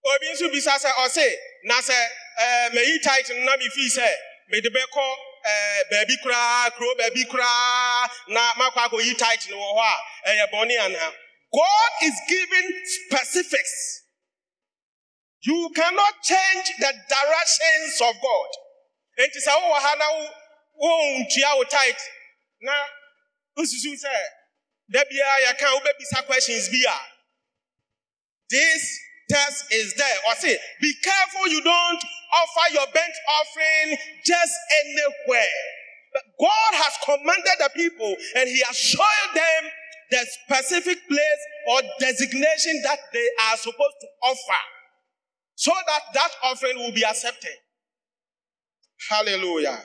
[0.05, 1.35] Obi nso bisa sɛ ɔse
[1.65, 1.95] na sɛ
[2.41, 4.09] ɛɛ meyi tight no na mefii sɛ
[4.49, 9.95] mede bɛkɔ ɛɛ baabi koraa kuro baabi koraa na makɔ akɔyi tight no wɔ hɔ
[10.25, 11.12] a ɛyɛ bɔne anaa
[11.53, 14.02] god is giving specifics.
[15.44, 18.50] You cannot change the directions of god.
[19.18, 20.35] Enti sɛ wowɔ ha na wo-
[20.83, 21.98] wontua wo tight.
[22.61, 22.72] Na
[23.59, 24.14] wosusu sɛ
[24.90, 26.98] da biara yɛka wobɛbisa questions bi a
[28.50, 29.00] this
[29.31, 30.18] test is there.
[30.28, 34.52] Or say be careful you don't offer your burnt offering just
[34.85, 35.59] anywhere.
[36.12, 39.70] But god has commanded the people and he has shown them
[40.11, 44.62] the specific place or designation that they are supposed to offer
[45.64, 47.57] so that that offering will be accepted
[49.09, 49.79] Hallelujah.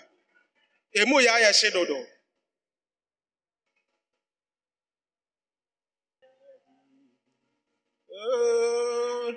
[8.13, 9.33] Oh,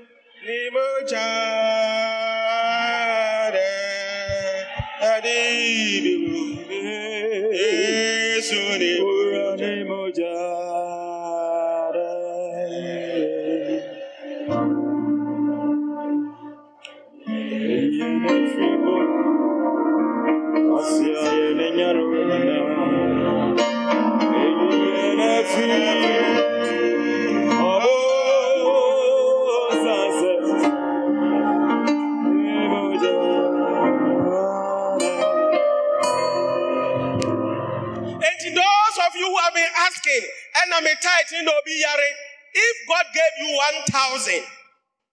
[40.80, 42.08] Obi yare.
[42.52, 44.42] If God gave you 1,000,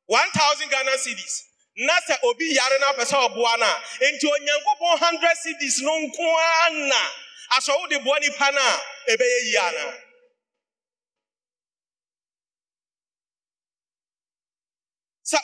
[0.07, 1.43] 1,000 Ghana cedis,
[1.77, 6.25] na se obi yare na pɛ sɛ ɔboa no a 100 cedis, no nko
[6.65, 7.01] aso na
[7.53, 9.93] asɔ pana, boa nipa no a ɛbɛyɛ yie anaa
[15.29, 15.37] sɛ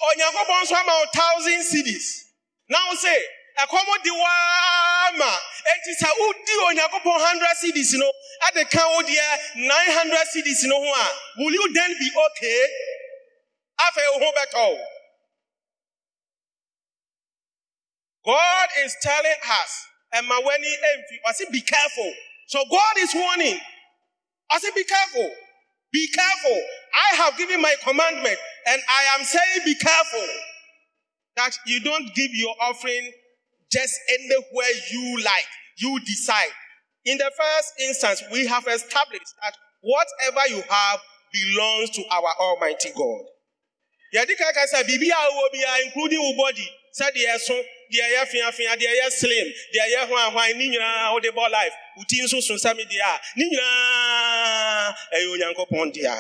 [1.14, 2.24] 1000 cedis.
[2.70, 3.14] na say.
[3.14, 5.40] se ɛkɔm de waa ma
[5.72, 8.12] enti sɛ wodi onyankopɔn hundred cedis no
[8.48, 12.68] ade ka wo deɛ nine hundred cedis no ho a will you then be okay
[13.80, 14.86] afei wo ho bɛtɔ wo
[18.26, 22.14] God is telling us, and Maweni envy, I say, be careful.
[22.48, 23.60] So God is warning.
[24.50, 25.30] I say, be careful.
[25.92, 26.62] Be careful.
[27.12, 28.38] I have given my commandment,
[28.68, 30.28] and I am saying, be careful
[31.36, 33.12] that you don't give your offering
[33.74, 35.50] just anywhere you like.
[35.78, 36.54] You decide.
[37.06, 41.00] In the first instance, we have established that whatever you have
[41.34, 43.26] belongs to our Almighty God.
[44.16, 47.56] Sɛ including body sɛdeɛ ɛso
[47.92, 52.04] deɛ ɛyɛ feafea deɛ ɛyɛ slim deɛ ɛyɛ hwanhwan ne nyinaa wode bɔ life wo
[52.04, 56.16] nso so sɛme deɛ ne nyinaa ɛyɛ onyankopɔn dea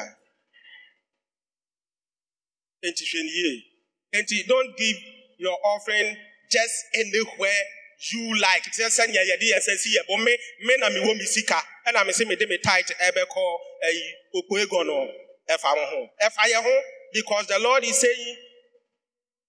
[2.85, 3.63] enti hwɛ ne yie
[4.15, 4.97] enti don't give
[5.37, 6.17] your offering
[6.53, 7.61] just anywhere
[8.11, 11.59] you like sɛ sɛnea yɛde yɛ sɛ si bɔ me me na mewɔ me sika
[11.87, 13.43] ɛna me se mede me tight ɛbɛkɔ
[13.87, 14.03] ɛyi
[14.35, 14.97] opoego no
[15.49, 16.73] ɛfa wo ho ɛfa yɛ ho
[17.13, 18.37] because the lord is saying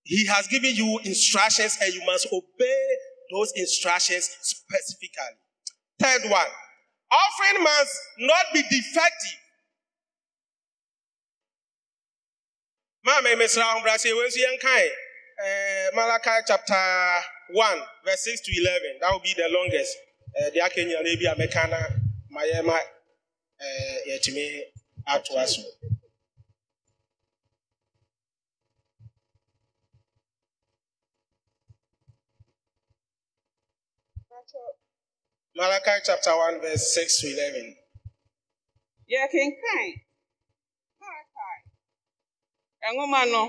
[0.04, 2.96] he has given you instructions and you must obey
[3.32, 5.36] those instructions specifically.
[5.98, 6.46] Third one,
[7.10, 9.40] offering must not be defective.
[13.04, 13.60] Mama, Mr.
[13.62, 14.48] Humbrasi, where's your
[15.38, 15.94] kind?
[15.94, 16.74] Malachi chapter
[17.50, 18.98] 1, verse 6 to 11.
[19.00, 19.96] That will be the longest.
[20.52, 22.00] The Akenya Arabia Mekana,
[22.32, 22.78] Mayema,
[24.08, 24.60] Yetime,
[25.08, 25.62] Atuasu.
[35.56, 37.76] Malachi chapter 1, verse 6 to 11.
[39.12, 39.88] yɛkenkan
[41.00, 41.58] Malakai
[42.94, 43.42] nwoma no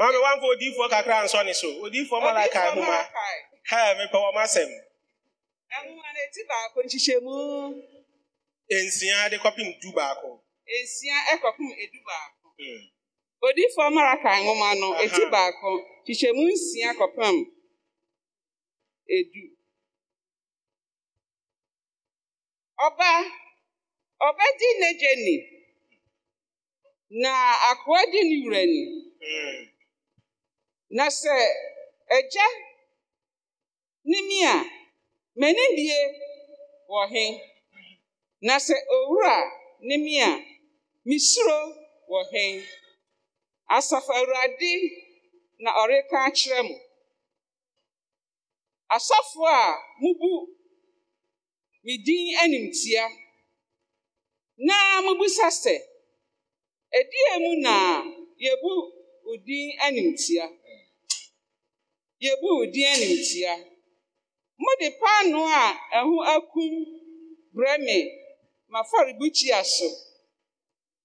[0.00, 2.98] maame wamfa odiifoɔ kakra ansɔ ne so odiifoɔ malaka nhoma
[3.70, 4.70] ha mepɛ wɔm asɛm
[5.84, 7.34] nhoma no ɛti baako nhyehyɛ mu
[8.84, 10.28] nsia de kɔpem du baako
[10.82, 12.46] nsia ɛkɔpem edu baako
[13.46, 15.68] odiifoɔ malaka nhoma no ɛti baako
[16.06, 17.36] hyehyɛ mu nsia kɔpem
[19.16, 19.42] edu.
[22.86, 23.10] Ɔba
[24.26, 25.34] ɔba di n'egye ni
[27.22, 27.30] na
[27.70, 28.82] akoa di ne ni.
[29.22, 29.79] Hmm.
[30.96, 31.34] Na sɛ
[32.16, 32.46] agya
[34.10, 34.18] ne
[34.52, 34.54] a
[35.38, 35.98] m'ani die
[36.90, 37.24] wɔ he?
[38.46, 39.36] Na sɛ owura
[39.86, 39.94] ne
[40.28, 40.30] a
[41.08, 41.58] misuro
[42.10, 42.44] wɔ he?
[43.76, 44.72] Asafo awurade
[45.62, 46.76] na ɔreka akyerɛ mo.
[48.96, 50.30] Asɔfo a mubu
[51.84, 53.04] me din animtia
[54.66, 54.74] na
[55.04, 55.74] mubisa sɛ
[56.98, 57.74] ɛdeɛ mu na
[58.44, 58.70] yɛbu
[59.24, 59.32] wo
[59.86, 60.44] animtia?
[62.24, 63.52] Yɛbu din animtia
[64.62, 65.64] mode paano a
[65.98, 66.72] ɛho akum
[67.54, 67.96] brɛ me
[68.72, 69.88] m'afɔrebukyia so.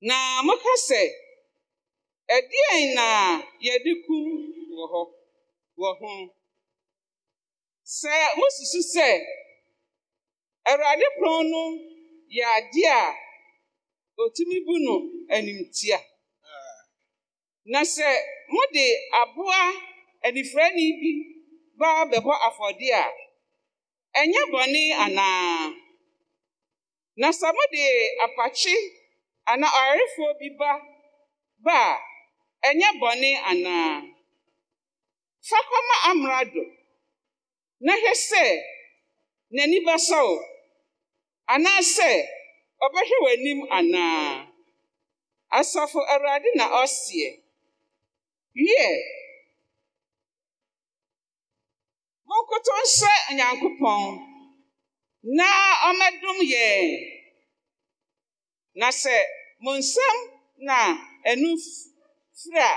[0.08, 0.16] Na
[0.48, 1.02] moka sɛ
[2.36, 3.06] ɛdeɛn na
[3.66, 4.26] yɛde kum
[4.76, 5.02] wɔ hɔ
[5.82, 6.12] wɔ ho?
[8.00, 9.08] Sɛ mususu sɛ
[10.70, 11.62] awurade pon no
[12.36, 13.02] yɛ ade a
[14.22, 14.94] otumi bu no
[15.36, 15.98] animtia.
[17.72, 18.08] Na sɛ
[18.54, 18.86] mode
[19.22, 19.62] aboa
[20.26, 21.12] anifirani bi
[21.80, 23.06] ba bɛbɔ afɔde a
[24.20, 25.74] ɛnyɛ bɔne anaa?
[27.20, 27.84] Na sɛ mode
[28.26, 28.76] apakye
[29.52, 30.72] anaa ɔyarefoɔ ba
[31.66, 31.78] ba
[32.64, 33.92] a ɛnyɛ bɔne anaa?
[36.10, 36.64] Amrado
[37.86, 38.44] na hwɛ sɛ
[39.54, 40.38] n'ani bɛsɔ wo
[41.54, 42.10] anaasɛ
[43.24, 44.48] w'anim anaa?
[45.60, 47.30] Asafo awurade na ɔseɛ.
[48.56, 48.88] Yɛ
[52.36, 54.02] monkoto nsɛ onyankopɔn.
[55.38, 55.48] Na
[55.90, 56.86] ɔmɛdom yɛn
[58.80, 59.16] na sɛ
[59.64, 60.16] mo nsɛm
[60.68, 60.78] na
[61.30, 61.86] ɛnu f-
[62.40, 62.76] firi a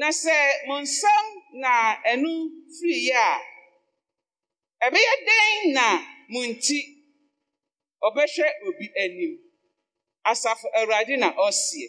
[0.00, 0.34] na sɛ
[0.66, 1.24] mo nsɛm
[1.62, 1.72] na
[2.10, 2.30] ɛnu
[2.76, 3.16] firi yɛ
[4.80, 5.86] a ɛbɛyɛ dɛn na
[6.32, 6.78] mo nti?
[8.06, 9.32] Ɔbɛhwɛ obi anim.
[10.30, 11.88] Asafo awurade na ɔseɛ.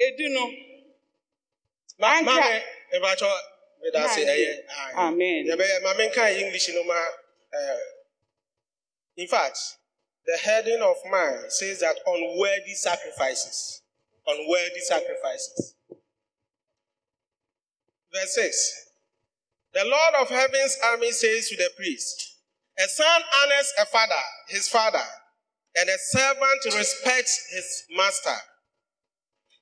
[0.00, 0.44] Edu no
[1.98, 2.62] Ma Anka- maame,
[2.94, 3.30] ebakyɛ
[3.82, 4.64] meda ase ɛyɛ.
[4.96, 7.06] amen Yɛbɛyɛ maame nka English no ma.
[7.52, 7.78] Eh,
[9.16, 9.58] in fact,
[10.26, 13.82] the heading of mine says that unworthy sacrifices.
[14.26, 15.74] Unworthy sacrifices.
[18.12, 18.84] Verse 6.
[19.72, 22.36] The Lord of heaven's army says to the priest,
[22.78, 25.02] A son honors a father, his father,
[25.76, 28.36] and a servant respects his master.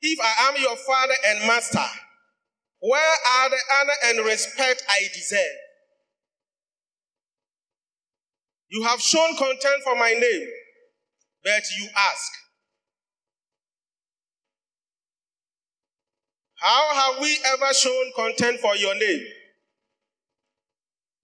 [0.02, 1.84] if I am your father and master,
[2.80, 5.40] where are the honor and respect I deserve?
[8.68, 10.48] You have shown contempt for my name,
[11.44, 12.32] but you ask,
[16.56, 19.24] How have we ever shown contempt for your name?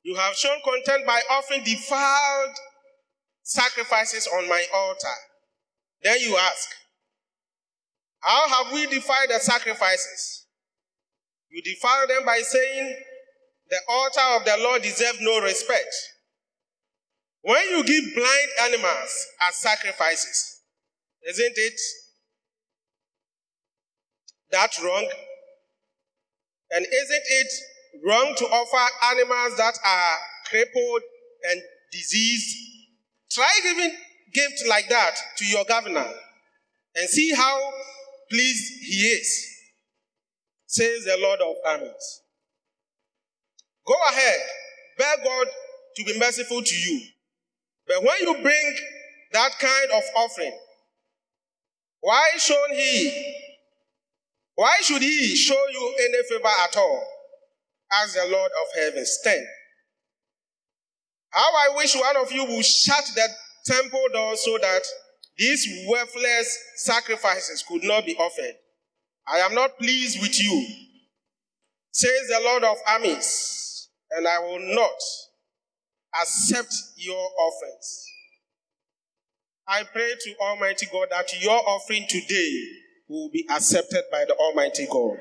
[0.05, 2.57] You have shown contempt by offering defiled
[3.43, 5.17] sacrifices on my altar.
[6.03, 6.69] Then you ask,
[8.21, 10.42] How have we defiled the sacrifices?
[11.53, 12.97] You defile them by saying,
[13.69, 15.95] The altar of the Lord deserves no respect.
[17.43, 20.63] When you give blind animals as sacrifices,
[21.29, 21.81] isn't it
[24.51, 25.09] that wrong?
[26.71, 27.53] And isn't it
[28.07, 30.17] wrong to offer animals that are
[30.49, 31.03] crippled
[31.51, 31.61] and
[31.91, 32.57] diseased?
[33.31, 33.95] Try giving
[34.33, 36.09] gift like that to your governor
[36.97, 37.73] and see how
[38.31, 39.52] pleased he is,
[40.73, 42.23] says the Lord of armies.
[43.87, 44.41] Go ahead,
[44.97, 45.47] beg God
[45.97, 47.01] to be merciful to you.
[47.87, 48.77] But when you bring
[49.33, 50.59] that kind of offering,
[52.01, 53.35] why should he?
[54.55, 57.07] Why should he show you any favor at all?
[58.03, 59.19] As the Lord of heavens.
[59.23, 59.47] 10.
[61.31, 63.29] How I wish one of you would shut the
[63.67, 64.83] temple door so that
[65.37, 68.55] these worthless sacrifices could not be offered.
[69.27, 70.67] I am not pleased with you,
[71.93, 75.01] says the Lord of armies, and I will not
[76.21, 78.07] accept your offerings.
[79.67, 82.65] I pray to Almighty God that your offering today
[83.09, 85.19] will be accepted by the Almighty God.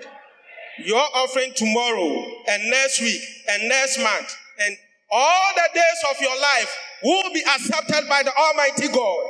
[0.84, 4.76] Your offering tomorrow and next week and next month and
[5.12, 9.26] all the days of your life will be accepted by the Almighty God.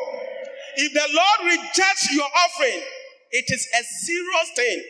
[0.78, 2.82] If the Lord rejects your offering,
[3.32, 4.84] it is a serious thing.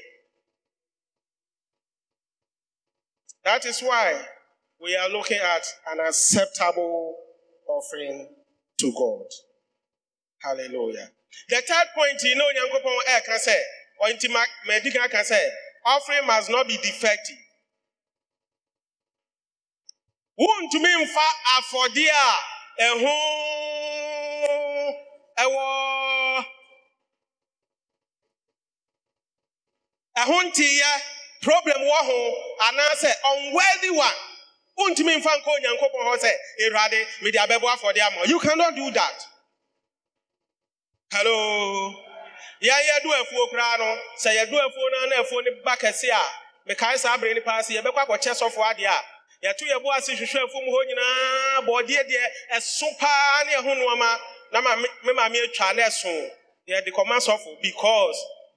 [3.44, 4.22] That is why
[4.82, 7.16] we are looking at an acceptable
[7.68, 8.28] offering
[8.80, 9.26] to God.
[10.42, 11.10] Hallelujah.
[11.50, 13.62] The third point, you know, Nyankopon eh can say,
[14.00, 14.10] or
[14.68, 15.50] Malachi can say,
[15.86, 17.38] offering must not be defective.
[20.40, 21.28] Wontumi mfa
[21.58, 22.10] afɔdeɛ
[22.80, 23.14] a ɛho
[30.18, 31.02] ɛho nteeɛ
[31.42, 32.18] problem wɔ ho
[32.68, 34.16] anaasɛ unworthy one.
[34.78, 36.32] Wontumi mfa nka onyankopɔn hɔ sɛ
[36.64, 38.26] awurade mede abɛbɔ afɔdeɛ ama.
[38.26, 39.28] You cannot do that.
[41.12, 41.96] Hello?
[42.62, 46.22] Yɛn yɛdo afuo koraa no sɛ yɛdo afuo no na afuo no ba kɛse a.
[46.70, 49.04] Mekae saa bere no paa sɛ yɛbɛkɔ akɔkyɛ sɔfo adeɛ a.
[49.44, 54.20] Yɛto yɛbo ase hwehwɛ afuo mu hɔ nyinaa bɔɔdeɛ deɛ ɛso paa ne ɛho nnoɔma
[54.52, 56.30] na me maame atwa na ɛso
[56.70, 58.26] yɛde kɔma sɔfo because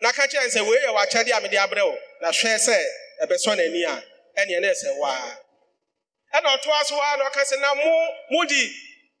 [0.00, 2.76] na ka kyerɛ sɛ wei yɛ w'akyɛde a mede abrɛ wo na hwɛ sɛ
[3.22, 3.94] ɛbɛsɔ n'ani a
[4.40, 5.36] ɛneɛ na ɛsɛ waa
[6.34, 8.62] ɛna ɔtoa so a na ɔka sɛ na mo mo di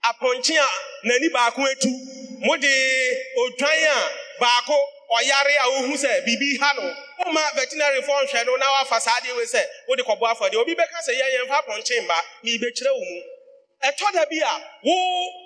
[0.04, 0.68] apɔnkye a
[1.06, 1.90] n'ani baako etu
[2.46, 2.72] mo di
[3.38, 4.10] odwan a
[4.40, 4.76] baako
[5.16, 9.18] ɔyare a ohu sɛ biribi ha no woma veterinary fɔ nhwɛ no na wafa saa
[9.20, 12.90] adeɛ wei sɛ wode kɔbɔ afɔdeɛ obi bɛka sɛ yɛyɛ mfa apɔnkye mba na ibɛkyerɛ
[12.92, 13.22] wo mu
[13.82, 14.94] ɛtɔ da bi a wo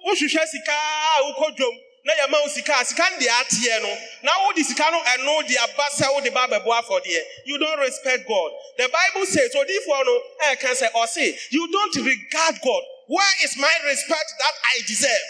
[0.06, 4.32] wohwehwɛ sika a wokɔ dwom na yɛma wo sika sika no deɛ ateɛ no na
[4.44, 7.22] wode sika no ɛno de aba sɛ wode ba bɛbɔ afɔdeɛ.
[7.46, 8.50] You don't respect god.
[8.78, 12.82] The bible says odiifoɔ no ɛɛka sɛ ɔse you don't regard god.
[13.06, 15.28] Where is my respect that i deserve?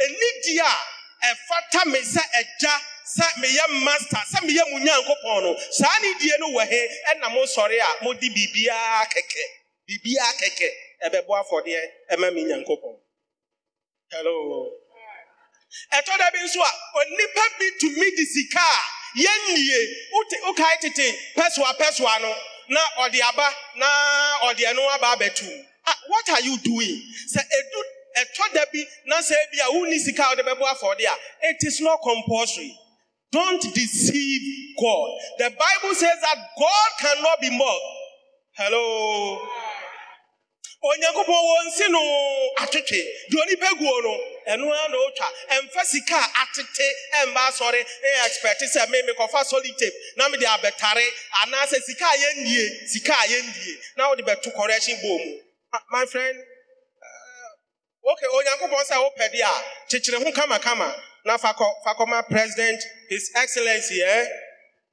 [0.00, 0.72] Ɛnidi a
[1.28, 2.74] ɛfata me sɛ agya
[3.18, 6.88] sɛ meyɛ master sɛ meyɛ mu nyankopɔn no saa ne die no wɔ he?
[7.12, 9.42] Ɛna mosɔre a mode biribiaa kɛkɛ.
[9.86, 10.70] Biribiaa kɛkɛ.
[11.04, 11.82] Ɛbɛbɔ afɔdeɛ
[12.12, 12.96] ɛma me nyankopɔn.
[14.12, 14.70] Hello
[15.92, 18.80] ɛtɔ da bi nso a onipa bi tumi de sika a
[19.18, 19.78] yɛnnie
[20.46, 22.34] wokae tete pɛsoa pɛsoa no
[22.68, 23.86] na ɔde aba na
[24.48, 27.02] ɔde ɛno aba abɛtu ah what are you doing
[27.34, 27.82] sɛ edu
[28.18, 31.56] ɛtɔ da bi na sɛ bi a wonni sika a ɔde bɛbɔ afɔde a it
[31.62, 32.76] is not compulsory
[33.32, 35.10] don't deceive God.
[35.38, 37.80] The Bible says that God cannot be mocked.
[38.56, 39.38] Hello.
[40.86, 42.00] onyankopɔn wɔnsi no
[42.62, 43.00] atwetwe
[43.30, 44.14] deɛ onipa guo no
[44.46, 46.88] ɛno ara na ɛmfa sika atete
[47.20, 47.80] ɛmba asɔre.
[48.04, 49.94] Ɛyɛ expect sɛ me mekɔfa solid tape.
[50.16, 51.04] Na mede abɛtare.
[51.42, 53.78] Anaasɛ sika a yɛndie sika a yɛndie.
[53.96, 55.40] Na wode bɛto correction bɔ mu.
[55.72, 59.52] Ah, my friend uh, okay onyankopɔn sɛ wopɛ de a
[59.90, 60.94] kyekyere ho kamakama.
[61.24, 64.26] Na fakɔ fakɔma president his excellency eh?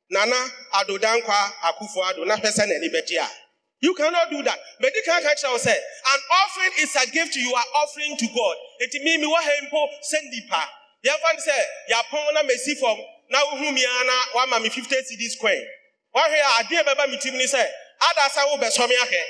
[0.10, 0.36] nana
[0.74, 3.43] ado dankwa akufo ado na hwɛ sɛ n'ani bɛgye a.
[3.84, 4.58] you cannot do that.
[4.80, 8.56] But kyerɛ wo sɛ an offering is a gift you are offering to god.
[8.82, 10.64] Enti mi mi wɔ ha mpo sɛ nipa
[11.04, 11.58] yɛmfa ne sɛ
[11.92, 12.98] yɛapɔn na mesi fam
[13.30, 15.60] na wohu mi ara na wama me 50 cedis coin
[16.16, 19.22] wɔhwɛ a adeɛ bɛba me tirim ne sɛ ada sɛ wobɛsɔ me ahwɛ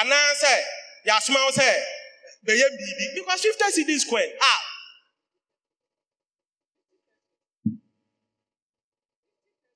[0.00, 0.64] anaasɛ
[1.06, 1.84] yɛasoma wo sɛ
[2.48, 4.60] bɛyɛ biribi because 50 cedis coin ah.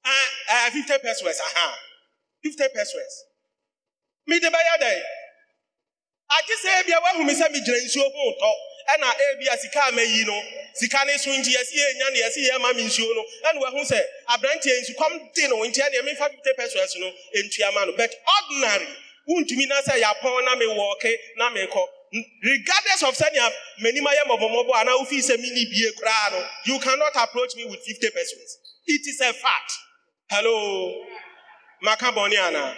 [0.06, 1.78] Uh, uh, 50 pesos aha
[2.42, 3.33] 50 pesos
[4.26, 5.02] mede bɛyɛ dɛn
[6.36, 8.50] agye sɛ ebia woahu me sɛ megyina nsuo ho tɔ
[8.92, 10.42] ɛna ebia sika a mayi no.
[10.74, 13.24] Sika ne so nti yɛsi yɛnya ne yɛsi yɛma me nsuo no.
[13.48, 17.84] Ɛna wahu sɛ aberanteɛ nsukɔm de no nti ɛneɛ memfa 50 pesos no ɛntua ma
[17.84, 17.92] no.
[17.96, 18.88] But ordinary
[19.28, 21.88] wontumi na sɛ yɛapɔn na mewɔɔke na mekɔ
[22.42, 26.48] regardless of sɛnea m'anim ayɛ mmɔbɔmmɔbɔ anaa wofii sɛ menni bie koraa no.
[26.66, 29.72] You cannot approach me with 50 pesos it is a fact.
[30.30, 31.04] Hello?
[31.82, 32.74] Maka bɔne anaa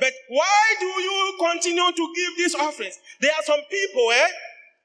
[0.00, 2.98] but why do you continue to give these offerings?
[3.20, 4.28] There are some people, eh?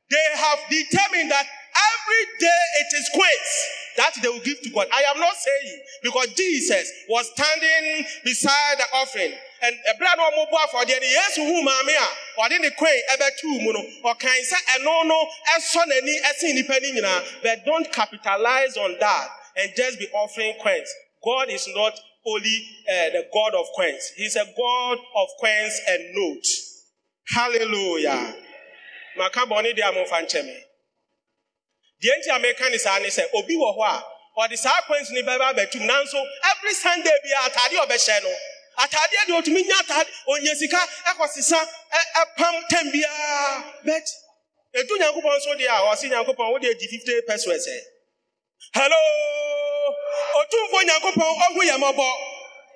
[0.09, 3.49] They have determined that every day it is quiz
[3.97, 4.87] that they will give to God.
[4.93, 9.33] I am not saying because Jesus was standing beside the offering.
[9.61, 13.29] And a brother no more for the yes who mamia ah, or the queen ever
[13.41, 17.65] two mono or can say and no no as son any as in the but
[17.65, 19.27] don't capitalize on that
[19.57, 20.93] and just be offering coins.
[21.23, 21.93] God is not
[22.27, 22.57] only
[22.89, 24.11] uh, the God of coins.
[24.15, 26.83] He's a God of coins and notes.
[27.33, 28.35] Hallelujah.
[29.17, 30.57] Maka bɔne deɛ amomfa nkyɛ me.
[32.03, 34.03] Deɛ nti a meka ne saa ne sɛ obi wɔ hɔ a
[34.41, 36.19] ɔde saa coins ne bɛba abɛtum nanso
[36.51, 38.33] every Sunday bi atade ɔbɛhyɛ no
[38.77, 40.77] atadeɛ deɛ ɔtumi nya atade ɔnya sika
[41.09, 41.59] ɛkɔsesa
[41.93, 44.03] ɛ- ɛpam tam biara but
[44.75, 47.67] ɛdu nyankopɔn nso deɛ a ɔse nyankopɔn wode adi 50 pesos
[48.73, 48.97] hello
[50.39, 52.09] otumfo nyankopɔn ɔhu yɛ mmɔbɔ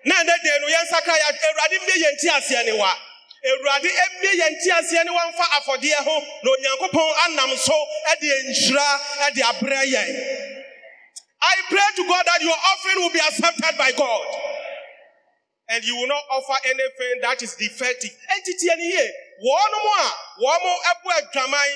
[0.06, 2.92] na ɛnɛ deɛ no yɛnsakra yɛ awurade mmie yɛn nti aseɛ ne wa
[3.44, 7.74] mmie yɛn nti aseɛ ne mfa afɔdeɛ ho na onyankopɔn anam so
[8.12, 8.88] ɛde nhyira
[9.26, 10.52] ɛde abrɛ yɛn
[11.42, 14.26] I pray to God that your offering will be accepted by God.
[15.70, 18.12] And you will not offer anything that is defective.
[18.30, 19.10] Entity any here.
[19.42, 21.72] One more, one more ebu adwaman,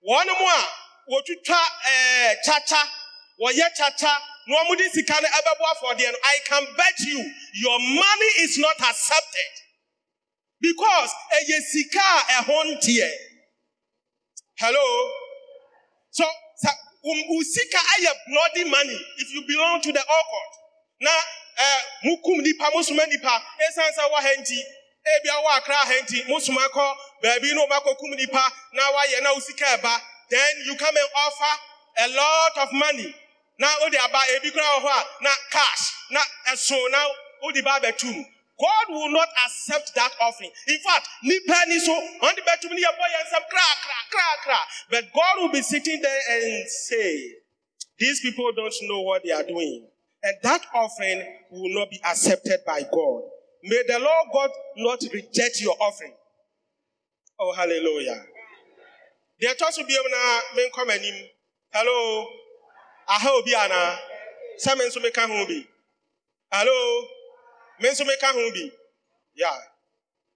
[0.00, 0.64] one more,
[1.12, 1.60] wotwitwa
[1.92, 2.80] eh chacha,
[3.42, 4.16] wɔyɛ chacha,
[4.48, 4.56] no.
[4.56, 7.18] I can bet you,
[7.54, 9.52] your money is not accepted
[10.60, 13.10] because eh, ɛyɛ sika eh, a ɛho nteɛ.
[14.58, 15.10] Hello.
[16.10, 16.24] So,
[16.56, 20.52] sa- um, usika ayɛ bloody money if you belong to the occult.
[21.00, 21.10] Na
[21.58, 24.58] eh, mukum nipa musuma nipa eh, esan sɛ wɔ ha nti
[25.02, 29.34] ebia wɔ akra ha nti musuma kɔ baabi na ɔma kɔkum nipa na wayɛ na
[29.34, 31.60] usika ɛba then you come and offer
[31.98, 33.14] a lot of money
[33.62, 37.00] na wode aba ebi kora wɔ hɔ a na cash na ɛso na
[37.42, 38.26] wode ba abɛtum
[38.58, 40.50] God will not accept that offering.
[40.68, 44.58] In fact, nipa ni so on the bedroom ni yabo yansam kra kra kra kra.
[44.90, 47.34] But God will be sitting there and say,
[47.98, 49.88] these people don't know what they are doing.
[50.22, 53.22] And that offering will not be accepted by God.
[53.64, 56.14] May the Lord God not reject your offering.
[57.40, 58.22] Oh, hallelujah.
[59.42, 61.28] Deɛ ɛtɔ so bio na menkɔ m'anim.
[61.72, 62.41] Hello.
[63.08, 63.98] Aha obi ana.
[64.58, 65.66] Sɛ me nso meka ho bi.
[66.50, 67.08] Hello.
[67.80, 68.70] Me nso meka.
[69.34, 69.58] Yeah.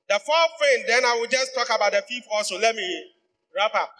[0.08, 2.58] The fourth thing, then I will just talk about the fifth also.
[2.58, 3.04] Let me
[3.54, 3.90] wrap up.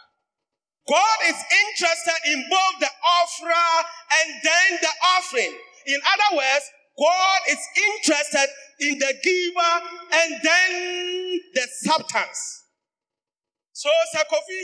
[0.87, 3.85] God is interested in both the offerer
[4.23, 5.53] and then the offering.
[5.85, 6.65] In other words,
[6.97, 8.47] God is interested
[8.79, 9.73] in the giver
[10.13, 12.63] and then the substance.
[13.73, 14.61] So, Sakofi,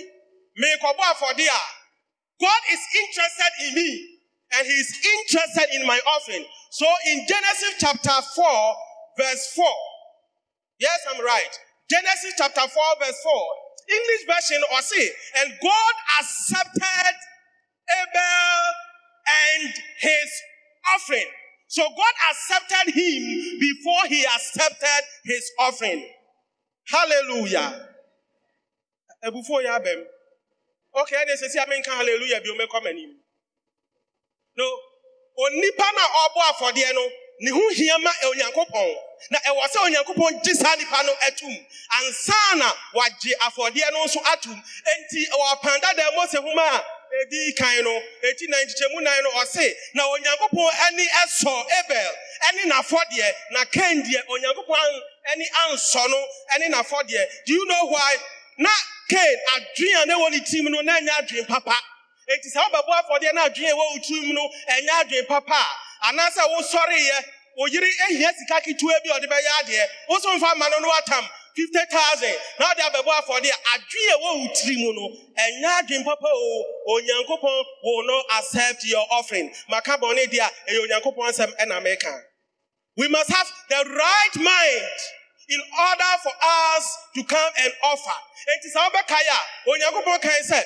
[0.57, 1.51] me kobo for dia.
[2.43, 4.19] God is interested in me
[4.51, 6.43] and he is interested in my offering.
[6.71, 8.75] So in Genesis chapter 4,
[9.17, 9.65] verse 4,
[10.79, 11.53] yes, I'm right.
[11.89, 12.67] Genesis chapter 4,
[12.99, 13.33] verse 4,
[13.95, 17.15] English version or say, and God accepted
[17.87, 18.59] Abel
[19.23, 20.29] and his
[20.95, 21.31] offering.
[21.67, 26.05] So God accepted him before he accepted his offering.
[26.87, 27.87] Hallelujah.
[29.31, 29.69] Before you
[30.95, 32.93] Okay, they say, I mean, hallelujah, be ome come
[34.57, 34.65] No.
[35.33, 37.09] Onipa na ọbọ afọdeɛ no,
[37.41, 38.95] ne ho hia ma onyankopɔn
[39.31, 41.55] na ɛwɔ sɛ onyankopɔn gye saa nipa no atum
[41.97, 44.53] ansa na wagye afɔdeɛ no nso atum.
[44.53, 46.83] Enti wɔpan dada mose homa a
[47.21, 52.11] edi kan no eti na nkyekyɛmu nan no ɔse na onyankopɔn ani ɛsɔ abel
[52.47, 58.17] ɛne n'afɔdeɛ na ken deɛ onyankopɔn ani ansɔ no ɛne n'afɔdeɛ do you know why?
[58.59, 58.69] Na
[59.09, 61.75] ken adwene a na ɛwɔ ne tirim no na ɛnyɛ adwene papa.
[62.29, 66.07] Eti sɛ wobɛbɔ afɔdeɛ na adwene a ɛwɔ tirim no ɛnyɛ adwene papa a.
[66.07, 67.25] Anaasɛ wosɔreyɛ
[67.57, 70.87] wo yere ehia sika ketewa bi a ɔde bɛyɛ adeɛ woso mfa ma no no
[70.89, 72.35] watam fifty thousand.
[72.59, 76.65] Na ɔde abɛbɔ afɔdeɛ adwene a ɛwɔ wo tiri mu no ɛnyɛ adwene papa o.
[76.89, 79.53] Onyankopɔn will not accept your offering.
[79.69, 82.21] Maka bɔne deɛ ɛyɛ onyankopɔn asɛm ɛna meka.
[82.97, 84.97] We must have the right mind
[85.53, 86.33] in order for
[86.73, 86.83] us
[87.15, 88.17] to come and offer.
[88.49, 89.39] Enti sɛ wobɛkae a
[89.69, 90.59] onyankopɔn kae sɛ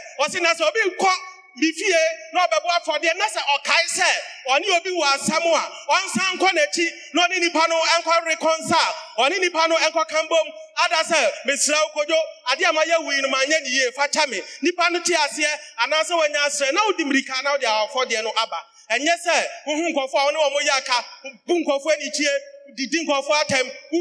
[0.58, 1.14] sɛ obi nkɔ
[1.58, 1.96] ne fie
[2.34, 4.10] na ɔbɛbɔ afɔdeɛ na sɛ ɔkae sɛ
[4.50, 5.64] ɔne obi wɔ asɛm a
[5.94, 10.48] ɔnsan nkɔ n'akyi na ɔne nipa no nkɔ reconcile ɔne nipa no nkɔ kambom.
[10.86, 12.18] Ada sɛ mesrɛ wo kodwo
[12.52, 14.42] adeɛ a mayɛ wui no manyɛ ne yie fa kyɛ me.
[14.62, 18.60] Nipa no te aseɛ anaasɛ wanya asrɛ na wode mmirika na wode afɔdeɛ no aba.
[18.92, 21.06] Ɛnyɛ sɛ wohu nkɔfoɔ a wo aka
[21.46, 22.30] bu nkɔfoɔ anikyie
[22.76, 24.00] didi atɛm wo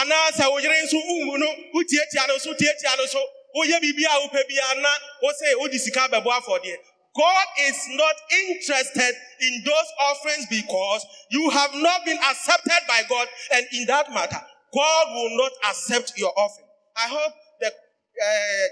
[0.00, 3.20] anaasɛ wo yere nso womu no no so no so
[3.60, 6.76] biribi a wopɛ wode sika afɔdeɛ
[7.16, 8.14] God is not
[8.46, 14.12] interested in those offerings because you have not been accepted by God, and in that
[14.12, 14.36] matter,
[14.74, 16.68] God will not accept your offering.
[16.94, 18.66] I hope that uh,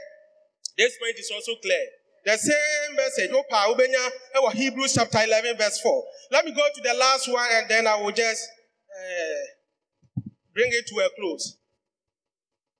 [0.76, 1.86] this point is also clear.
[2.26, 6.04] The same message, Opa Ubenya, Hebrews chapter 11, verse 4.
[6.32, 8.48] Let me go to the last one and then I will just
[8.94, 10.20] uh,
[10.54, 11.56] bring it to a close.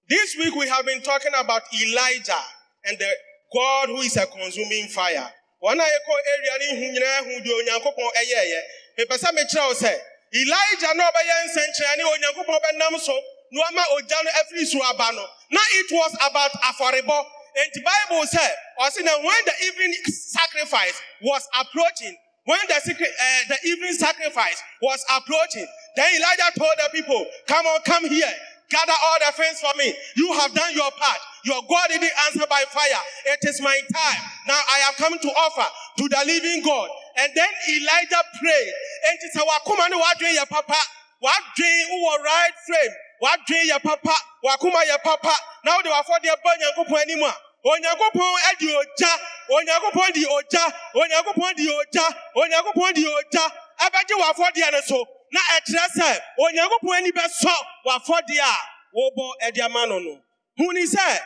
[0.08, 2.44] This week we have been talking about Elijah
[2.84, 3.10] and the
[3.52, 5.30] God who is a consuming fire.
[5.62, 8.60] Wɔn a yɛkɔ area ne hu nyinaa hu deɛ onyankopɔn ɛyɛɛyɛ.
[8.98, 10.00] Mepɛ sɛ
[10.34, 13.14] Elijah na ɔbɛyɛ nsɛnkyerɛnne onyankopɔn bɛnam so
[13.52, 15.26] na wama no no.
[15.50, 17.26] Na it was about afɔrebɔ.
[17.72, 23.48] the Bible said, ɔse na when the evening sacrifice was approaching, when the, secret, uh,
[23.48, 25.66] the evening sacrifice was approaching,
[25.96, 28.34] then Elijah told the people, come on, come here.
[28.70, 29.92] Gather all the things for me.
[30.16, 31.20] You have done your part.
[31.44, 33.02] Your God didn't answer by fire.
[33.26, 34.22] It is my time.
[34.48, 35.68] Now I have come to offer
[35.98, 36.88] to the living God.
[37.18, 38.74] And then Elijah prayed.
[39.06, 40.80] And he said, Wakuma ni wadwe ya papa.
[41.22, 42.94] Wadwe uwa right frame.
[43.22, 44.16] Wadwe ya papa.
[44.42, 45.34] Wakuma ya papa.
[45.64, 47.36] Now they were for their banyankupu anymore.
[47.64, 49.12] onyankopɔn adi ogya
[49.48, 50.64] onyankopɔn di ogya
[50.94, 53.44] onyankopɔn di ogya onyankopɔn di ogya
[53.80, 57.54] ɛbɛgye w'afɔdeɛ no so na ɛkyerɛ sɛ onyankopɔn ani bɛsɔ
[57.86, 58.56] w'afɔdeɛ a
[58.96, 60.22] wɔbɔ ɛde no no.
[60.58, 61.20] Huni sɛ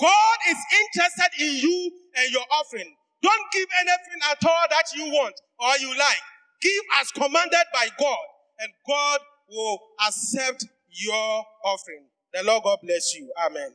[0.00, 2.96] god is interested in you and your offering.
[3.22, 6.22] Don't give anything at all that you want or you like.
[6.60, 8.26] Give as commanded by god
[8.60, 12.06] and god will accept your offering.
[12.32, 13.32] The lord god bless you.
[13.44, 13.74] Amen